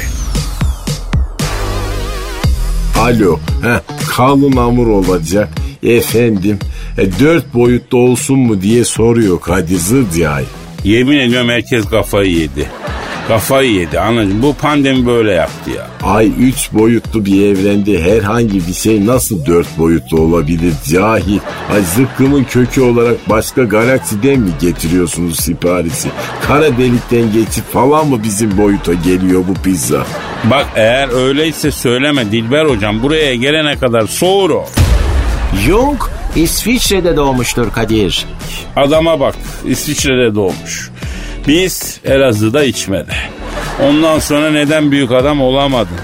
Alo. 2.99 3.39
Heh, 3.63 3.81
kalın 4.17 4.53
hamur 4.53 4.87
olacak. 4.87 5.49
Efendim 5.83 6.59
e, 6.99 7.19
dört 7.21 7.55
boyutta 7.55 7.97
olsun 7.97 8.39
mu 8.39 8.63
diye 8.63 8.85
soruyor 8.85 9.41
Kadir 9.41 9.79
Zıdyay. 9.79 10.45
Yemin 10.85 11.19
ediyorum 11.19 11.49
herkes 11.49 11.85
kafayı 11.85 12.31
yedi. 12.31 12.69
Kafayı 13.29 13.73
yedi 13.73 14.01
anladın 14.01 14.43
Bu 14.43 14.55
pandemi 14.55 15.07
böyle 15.07 15.33
yaptı 15.33 15.71
ya. 15.71 15.87
Ay 16.03 16.31
üç 16.41 16.73
boyutlu 16.73 17.25
bir 17.25 17.47
evrende 17.47 18.03
herhangi 18.03 18.67
bir 18.69 18.73
şey 18.73 19.07
nasıl 19.07 19.47
dört 19.47 19.79
boyutlu 19.79 20.21
olabilir 20.21 20.73
cahil? 20.89 21.39
Ay 21.73 21.83
zıkkımın 21.83 22.45
kökü 22.45 22.81
olarak 22.81 23.31
başka 23.31 23.63
galaksiden 23.65 24.41
mi 24.41 24.51
getiriyorsunuz 24.61 25.41
siparişi? 25.41 26.09
Kara 26.43 26.79
delikten 26.79 27.33
geçip 27.33 27.73
falan 27.73 28.09
mı 28.09 28.23
bizim 28.23 28.59
boyuta 28.59 28.93
geliyor 28.95 29.45
bu 29.49 29.63
pizza? 29.63 30.07
Bak 30.51 30.67
eğer 30.77 31.27
öyleyse 31.27 31.71
söyleme 31.71 32.33
Dilber 32.33 32.65
hocam 32.65 33.03
buraya 33.03 33.35
gelene 33.35 33.77
kadar 33.79 34.07
soğur 34.07 34.51
o. 34.51 34.67
Jung 35.67 35.99
İsviçre'de 36.37 37.17
doğmuştur 37.17 37.73
Kadir. 37.73 38.27
Adama 38.77 39.21
bak 39.21 39.35
İsviçre'de 39.67 40.35
doğmuş. 40.35 40.91
Biz 41.49 42.01
Elazığ'da 42.05 42.65
içmedi. 42.65 43.15
Ondan 43.83 44.19
sonra 44.19 44.51
neden 44.51 44.91
büyük 44.91 45.13
adam 45.13 45.41
olamadın? 45.41 45.97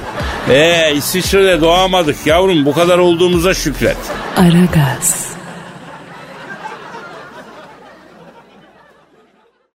Eee 0.50 0.92
İsviçre'de 0.96 1.60
doğamadık 1.60 2.16
yavrum 2.26 2.66
bu 2.66 2.72
kadar 2.72 2.98
olduğumuza 2.98 3.54
şükret. 3.54 3.96
Aragaz. 4.36 5.29